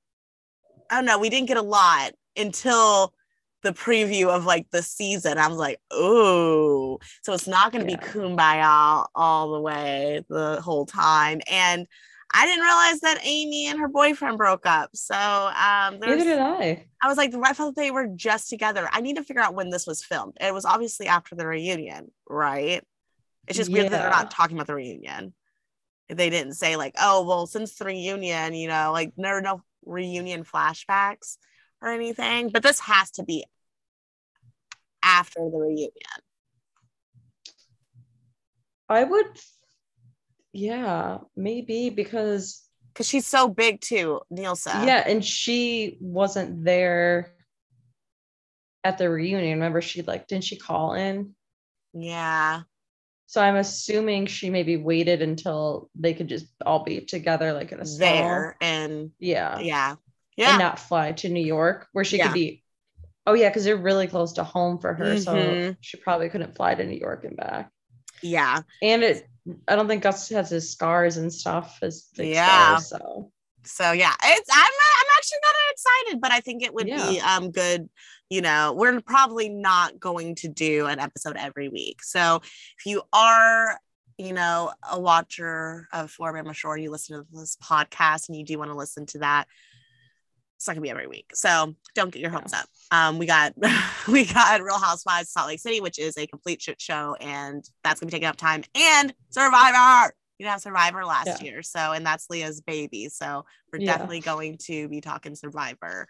I 0.93 0.97
don't 0.97 1.07
know, 1.07 1.19
we 1.19 1.31
didn't 1.31 1.49
get 1.49 1.57
a 1.57 1.63
lot 1.63 2.13
until 2.37 3.15
the 3.63 3.73
preview 3.73 4.29
of 4.29 4.45
like 4.45 4.67
the 4.73 4.83
season. 4.83 5.39
I 5.39 5.49
was 5.49 5.57
like, 5.57 5.79
oh, 5.91 6.99
so 7.23 7.33
it's 7.33 7.49
not 7.49 7.73
going 7.73 7.87
to 7.87 7.91
Yeah. 7.91 7.97
be 7.97 8.07
kumbaya 8.07 9.07
all 9.15 9.53
the 9.53 9.61
way 9.61 10.23
the 10.29 10.61
whole 10.61 10.85
time. 10.85 11.41
And 11.51 11.87
I 12.35 12.45
didn't 12.45 12.65
realize 12.65 13.01
that 13.01 13.25
Aimee 13.25 13.69
and 13.69 13.81
her 13.81 13.89
boyfriend 13.89 14.37
broke 14.37 14.67
up. 14.67 14.91
So 14.95 15.15
um, 15.15 15.99
neither 15.99 16.17
there's, 16.17 16.25
did 16.25 16.39
I. 16.39 16.87
I 17.03 17.09
was 17.09 17.17
like, 17.17 17.35
I 17.35 17.53
thought 17.55 17.75
they 17.75 17.91
were 17.91 18.09
just 18.15 18.51
together. 18.51 18.87
I 18.93 19.01
need 19.01 19.17
to 19.17 19.23
figure 19.23 19.43
out 19.43 19.55
when 19.55 19.71
this 19.71 19.87
was 19.87 20.05
filmed. 20.05 20.37
It 20.41 20.53
was 20.53 20.67
obviously 20.67 21.07
after 21.07 21.35
the 21.35 21.47
reunion, 21.47 22.11
right? 22.29 22.83
It's 23.47 23.57
just 23.57 23.73
weird 23.73 23.91
that 23.91 24.03
they're 24.03 24.11
not 24.11 24.31
talking 24.31 24.59
about 24.59 24.67
the 24.67 24.75
reunion. 24.75 25.33
They 26.09 26.29
didn't 26.29 26.55
say 26.55 26.77
like, 26.77 26.95
oh, 27.01 27.27
well, 27.27 27.47
since 27.47 27.77
the 27.77 27.87
reunion, 27.87 28.53
you 28.53 28.69
know, 28.69 28.93
like 28.93 29.13
are 29.25 29.41
no 29.41 29.63
reunion 29.85 30.45
flashbacks 30.45 31.37
or 31.81 31.89
anything. 31.89 32.51
But 32.51 32.63
this 32.63 32.81
has 32.81 33.11
to 33.13 33.25
be 33.25 33.45
after 35.03 35.41
the 35.41 35.59
reunion. 35.59 35.91
I 38.89 39.05
would, 39.05 39.27
yeah, 40.53 41.19
maybe 41.35 41.89
because 41.91 42.63
Because 42.93 43.09
she's 43.09 43.27
so 43.27 43.49
big 43.49 43.81
too, 43.81 44.21
Nilsa. 44.31 44.85
yeah, 44.87 45.03
and 45.07 45.25
she 45.25 45.97
wasn't 46.01 46.65
there 46.65 47.33
at 48.85 48.99
the 48.99 49.09
reunion. 49.09 49.55
Remember, 49.55 49.81
she 49.81 50.03
like 50.03 50.27
didn't 50.27 50.45
she 50.45 50.57
call 50.57 50.93
in? 50.95 51.35
Yeah. 51.95 52.63
So 53.33 53.41
I'm 53.41 53.57
assuming 53.57 54.27
she 54.27 54.51
maybe 54.51 54.77
waited 54.77 55.23
until 55.23 55.89
they 55.95 56.13
could 56.13 56.29
just 56.29 56.45
all 56.67 56.85
be 56.85 57.01
together, 57.01 57.55
like 57.55 57.73
in 57.73 57.81
a 57.81 57.85
There. 57.99 58.59
And 58.61 59.11
yeah, 59.19 59.59
yeah. 59.59 59.97
Yeah, 60.37 60.51
and 60.51 60.59
not 60.59 60.79
fly 60.79 61.13
to 61.13 61.31
New 61.31 61.43
York 61.43 61.89
where 61.93 62.05
she 62.05 62.19
Yeah. 62.19 62.27
could 62.29 62.35
be. 62.35 62.63
Oh 63.27 63.33
yeah, 63.33 63.49
because 63.49 63.65
they're 63.65 63.75
really 63.79 64.07
close 64.07 64.35
to 64.35 64.45
home 64.45 64.79
for 64.81 64.93
her, 64.93 65.17
so 65.17 65.31
Mhm. 65.31 65.79
she 65.81 65.97
probably 65.97 66.29
couldn't 66.29 66.57
fly 66.57 66.75
to 66.75 66.85
New 66.85 66.99
York 66.99 67.25
and 67.25 67.35
back. 67.39 67.71
Yeah. 68.21 68.65
And 68.83 69.03
it, 69.03 69.27
I 69.67 69.77
don't 69.77 69.89
think 69.89 70.03
Gus 70.03 70.29
has 70.29 70.51
his 70.51 70.71
scars 70.71 71.17
and 71.17 71.33
stuff 71.33 71.79
as 71.81 72.11
Yeah. 72.15 72.77
scars, 72.77 72.91
so 72.91 73.33
so 73.65 73.93
yeah 73.93 74.13
it's 74.25 74.51
i'm 74.53 74.61
i'm 74.61 75.07
actually 75.17 75.39
kind 75.45 75.55
of 75.55 75.73
excited 75.73 76.21
but 76.21 76.33
i 76.33 76.41
think 76.41 76.65
it 76.65 76.75
would 76.75 76.87
be 76.87 77.21
um 77.21 77.53
good 77.53 77.89
you 78.33 78.41
know 78.41 78.73
we're 78.73 78.99
probably 79.03 79.51
not 79.51 80.01
going 80.01 80.35
to 80.37 80.49
do 80.49 80.87
an 80.87 80.99
episode 80.99 81.37
every 81.37 81.69
week. 81.69 82.03
So 82.03 82.41
if 82.79 82.87
you 82.87 83.03
are 83.13 83.79
you 84.17 84.33
know 84.33 84.73
a 84.91 84.99
watcher 84.99 85.87
of 85.93 86.11
Floribama 86.15 86.55
Shore 86.55 86.79
you 86.79 86.91
listen 86.91 87.19
to 87.19 87.27
this 87.31 87.57
podcast 87.63 88.29
and 88.29 88.39
you 88.39 88.45
do 88.45 88.59
want 88.59 88.71
to 88.71 88.77
listen 88.77 89.05
to 89.07 89.19
that 89.19 89.47
it's 90.57 90.67
not 90.67 90.75
gonna 90.75 90.83
be 90.83 90.91
every 90.91 91.09
week. 91.09 91.31
So 91.35 91.75
don't 91.95 92.11
get 92.13 92.23
your 92.23 92.31
hopes 92.31 92.55
up. 92.55 92.67
Um 92.91 93.19
we 93.19 93.27
got 93.27 93.53
we 94.09 94.25
got 94.25 94.63
real 94.63 94.79
housewives 94.79 95.29
of 95.29 95.33
salt 95.33 95.49
lake 95.49 95.61
city 95.61 95.81
which 95.83 95.99
is 95.99 96.17
a 96.17 96.27
complete 96.27 96.63
shit 96.63 96.81
show 96.81 97.15
and 97.21 97.63
that's 97.85 98.01
gonna 98.01 98.09
be 98.09 98.13
taking 98.13 98.29
up 98.29 98.37
time. 98.37 98.63
And 98.75 99.13
survivor 99.29 100.15
you 100.39 100.47
know 100.47 100.57
survivor 100.57 101.05
last 101.05 101.27
Yeah. 101.27 101.43
year. 101.43 101.63
So 101.63 101.79
and 101.93 102.07
that's 102.07 102.31
leah's 102.31 102.63
baby. 102.63 103.09
So 103.11 103.45
we're 103.73 103.81
Yeah. 103.81 103.93
definitely 103.93 104.21
going 104.21 104.57
to 104.69 104.89
be 104.89 105.01
talking 105.03 105.35
survivor 105.35 106.09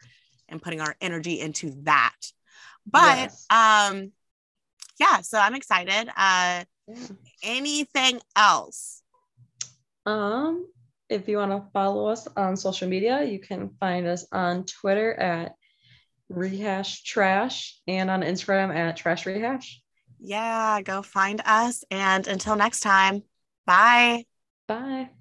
and 0.52 0.62
putting 0.62 0.80
our 0.80 0.94
energy 1.00 1.40
into 1.40 1.70
that 1.82 2.14
but 2.86 3.16
Yes. 3.16 3.46
um 3.50 4.12
yeah 5.00 5.20
so 5.22 5.38
i'm 5.38 5.54
excited 5.54 6.08
uh 6.08 6.64
yeah. 6.86 7.08
anything 7.42 8.20
else 8.36 9.02
Um, 10.06 10.66
if 11.08 11.28
you 11.28 11.36
want 11.38 11.52
to 11.52 11.62
follow 11.72 12.06
us 12.06 12.26
on 12.36 12.56
social 12.56 12.88
media, 12.88 13.22
you 13.22 13.38
can 13.38 13.70
find 13.78 14.06
us 14.06 14.26
on 14.32 14.64
Twitter 14.64 15.12
at 15.14 15.52
rehash 16.28 17.04
trash 17.04 17.78
and 17.86 18.10
on 18.10 18.22
Instagram 18.22 18.74
at 18.74 18.96
trash 18.96 19.26
rehash. 19.26 19.80
yeah 20.18 20.80
go 20.82 21.02
find 21.02 21.40
us 21.44 21.84
and 21.90 22.26
until 22.26 22.56
next 22.56 22.80
time 22.80 23.22
bye 23.66 24.24
Bye. 24.66 25.12